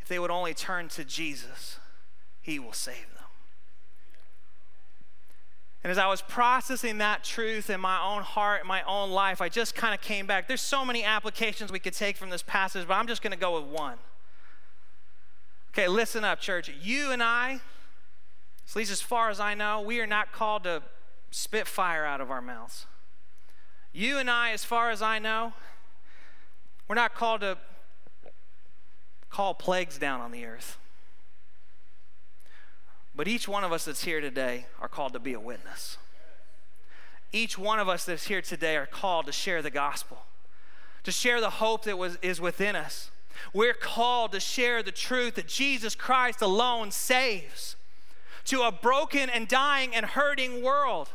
If 0.00 0.08
they 0.08 0.18
would 0.18 0.30
only 0.30 0.54
turn 0.54 0.88
to 0.88 1.04
Jesus, 1.04 1.78
He 2.40 2.58
will 2.58 2.72
save 2.72 2.96
them. 3.14 3.18
And 5.84 5.90
as 5.92 5.98
I 5.98 6.08
was 6.08 6.22
processing 6.22 6.98
that 6.98 7.22
truth 7.22 7.70
in 7.70 7.80
my 7.80 8.02
own 8.02 8.22
heart, 8.22 8.62
in 8.62 8.66
my 8.66 8.82
own 8.82 9.10
life, 9.10 9.40
I 9.40 9.48
just 9.48 9.74
kind 9.74 9.94
of 9.94 10.00
came 10.00 10.26
back. 10.26 10.48
There's 10.48 10.60
so 10.60 10.84
many 10.84 11.04
applications 11.04 11.70
we 11.70 11.78
could 11.78 11.94
take 11.94 12.16
from 12.16 12.30
this 12.30 12.42
passage, 12.42 12.86
but 12.88 12.94
I'm 12.94 13.06
just 13.06 13.22
going 13.22 13.32
to 13.32 13.38
go 13.38 13.60
with 13.60 13.70
one. 13.70 13.96
Okay, 15.72 15.88
listen 15.88 16.24
up, 16.24 16.40
church. 16.40 16.70
You 16.82 17.12
and 17.12 17.22
I, 17.22 17.60
at 18.68 18.76
least 18.76 18.90
as 18.90 19.00
far 19.00 19.30
as 19.30 19.40
I 19.40 19.54
know, 19.54 19.80
we 19.80 20.00
are 20.00 20.06
not 20.06 20.32
called 20.32 20.64
to 20.64 20.82
spit 21.30 21.66
fire 21.66 22.04
out 22.04 22.20
of 22.20 22.30
our 22.30 22.40
mouths. 22.40 22.86
You 23.92 24.18
and 24.18 24.30
I, 24.30 24.50
as 24.50 24.64
far 24.64 24.90
as 24.90 25.02
I 25.02 25.18
know, 25.18 25.52
we're 26.88 26.94
not 26.94 27.14
called 27.14 27.42
to 27.42 27.58
call 29.30 29.54
plagues 29.54 29.98
down 29.98 30.20
on 30.20 30.32
the 30.32 30.44
earth. 30.44 30.78
But 33.14 33.28
each 33.28 33.48
one 33.48 33.64
of 33.64 33.72
us 33.72 33.84
that's 33.84 34.04
here 34.04 34.20
today 34.20 34.66
are 34.80 34.88
called 34.88 35.12
to 35.12 35.18
be 35.18 35.32
a 35.32 35.40
witness. 35.40 35.98
Each 37.32 37.58
one 37.58 37.78
of 37.78 37.88
us 37.88 38.04
that's 38.04 38.26
here 38.28 38.40
today 38.40 38.76
are 38.76 38.86
called 38.86 39.26
to 39.26 39.32
share 39.32 39.60
the 39.60 39.70
gospel, 39.70 40.24
to 41.04 41.12
share 41.12 41.40
the 41.40 41.50
hope 41.50 41.84
that 41.84 41.98
was, 41.98 42.16
is 42.22 42.40
within 42.40 42.74
us. 42.74 43.10
We're 43.52 43.74
called 43.74 44.32
to 44.32 44.40
share 44.40 44.82
the 44.82 44.92
truth 44.92 45.34
that 45.34 45.46
Jesus 45.46 45.94
Christ 45.94 46.42
alone 46.42 46.90
saves 46.90 47.76
to 48.46 48.62
a 48.62 48.72
broken 48.72 49.28
and 49.28 49.46
dying 49.46 49.94
and 49.94 50.06
hurting 50.06 50.62
world. 50.62 51.10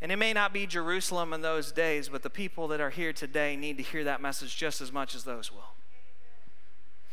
And 0.00 0.10
it 0.10 0.16
may 0.16 0.32
not 0.32 0.52
be 0.52 0.66
Jerusalem 0.66 1.32
in 1.32 1.42
those 1.42 1.72
days, 1.72 2.08
but 2.08 2.22
the 2.22 2.30
people 2.30 2.68
that 2.68 2.80
are 2.80 2.90
here 2.90 3.12
today 3.12 3.56
need 3.56 3.76
to 3.76 3.82
hear 3.82 4.04
that 4.04 4.22
message 4.22 4.56
just 4.56 4.80
as 4.80 4.92
much 4.92 5.14
as 5.14 5.24
those 5.24 5.52
will. 5.52 5.74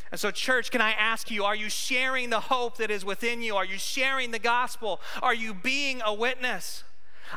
And 0.10 0.20
so, 0.20 0.32
church, 0.32 0.72
can 0.72 0.80
I 0.80 0.92
ask 0.92 1.30
you, 1.30 1.44
are 1.44 1.56
you 1.56 1.70
sharing 1.70 2.30
the 2.30 2.40
hope 2.40 2.78
that 2.78 2.90
is 2.90 3.04
within 3.04 3.42
you? 3.42 3.58
Are 3.58 3.66
you 3.66 3.78
sharing 3.78 4.32
the 4.32 4.40
gospel? 4.40 5.02
Are 5.22 5.34
you 5.34 5.54
being 5.54 6.02
a 6.06 6.14
witness? 6.14 6.84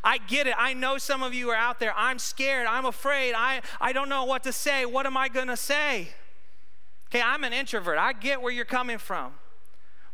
I 0.05 0.19
get 0.19 0.47
it. 0.47 0.55
I 0.59 0.75
know 0.75 0.99
some 0.99 1.23
of 1.23 1.35
you 1.35 1.51
are 1.51 1.57
out 1.57 1.81
there. 1.81 1.93
I'm 1.97 2.19
scared. 2.19 2.67
I'm 2.67 2.85
afraid. 2.85 3.35
I, 3.37 3.61
I 3.81 3.93
don't 3.93 4.09
know 4.09 4.25
what 4.25 4.43
to 4.45 4.53
say. 4.53 4.87
What 4.87 5.07
am 5.07 5.17
I 5.17 5.29
going 5.29 5.49
to 5.49 5.57
say? 5.57 6.09
Okay, 7.09 7.23
I'm 7.23 7.45
an 7.45 7.53
introvert. 7.53 7.99
I 7.99 8.13
get 8.13 8.41
where 8.41 8.53
you're 8.53 8.65
coming 8.65 8.99
from. 8.99 9.33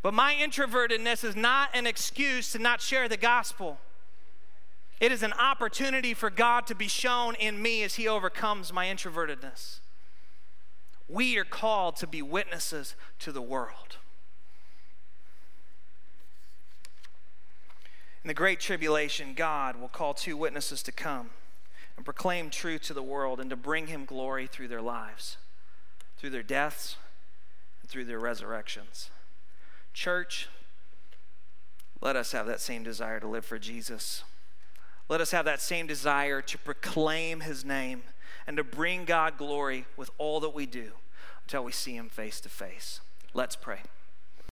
But 0.03 0.15
my 0.15 0.35
introvertedness 0.35 1.25
is 1.25 1.37
not 1.37 1.71
an 1.75 1.87
excuse 1.87 2.53
to 2.53 2.59
not 2.59 2.81
share 2.81 3.09
the 3.09 3.17
gospel. 3.17 3.79
It 5.01 5.13
is 5.13 5.23
an 5.23 5.33
opportunity 5.35 6.15
for 6.15 6.31
God 6.31 6.67
to 6.69 6.75
be 6.75 6.89
shown 6.89 7.35
in 7.35 7.61
me 7.61 7.83
as 7.83 7.97
He 7.97 8.09
overcomes 8.09 8.73
my 8.73 8.87
introvertedness. 8.87 9.81
We 11.09 11.37
are 11.37 11.45
called 11.45 11.97
to 11.97 12.07
be 12.07 12.23
witnesses 12.23 12.95
to 13.21 13.31
the 13.31 13.43
world. 13.43 13.97
In 18.27 18.29
the 18.29 18.35
Great 18.35 18.59
Tribulation, 18.59 19.35
God 19.35 19.77
will 19.77 19.87
call 19.87 20.13
two 20.13 20.37
witnesses 20.37 20.83
to 20.83 20.91
come 20.91 21.31
and 21.97 22.05
proclaim 22.05 22.51
truth 22.51 22.83
to 22.83 22.93
the 22.93 23.01
world 23.01 23.39
and 23.39 23.49
to 23.51 23.55
bring 23.55 23.87
Him 23.87 24.05
glory 24.05 24.49
through 24.49 24.67
their 24.67 24.83
lives, 24.83 25.37
through 26.19 26.31
their 26.31 26.43
deaths, 26.43 26.97
and 27.81 27.89
through 27.89 28.05
their 28.05 28.19
resurrections. 28.19 29.11
Church, 29.95 30.49
let 32.01 32.17
us 32.17 32.33
have 32.33 32.49
that 32.49 32.61
same 32.61 32.83
desire 32.83 33.21
to 33.21 33.29
live 33.29 33.45
for 33.45 33.61
Jesus. 33.61 34.25
Let 35.09 35.21
us 35.21 35.31
have 35.31 35.45
that 35.45 35.61
same 35.61 35.87
desire 35.87 36.43
to 36.43 36.59
proclaim 36.59 37.43
His 37.43 37.65
name 37.65 38.03
and 38.45 38.57
to 38.57 38.65
bring 38.65 39.05
God 39.05 39.39
glory 39.39 39.87
with 39.97 40.11
all 40.19 40.41
that 40.41 40.53
we 40.53 40.67
do 40.67 40.95
until 41.45 41.63
we 41.63 41.71
see 41.71 41.95
Him 41.95 42.09
face 42.09 42.41
to 42.41 42.49
face. 42.49 42.99
Let's 43.35 43.55
pray. 43.55 43.83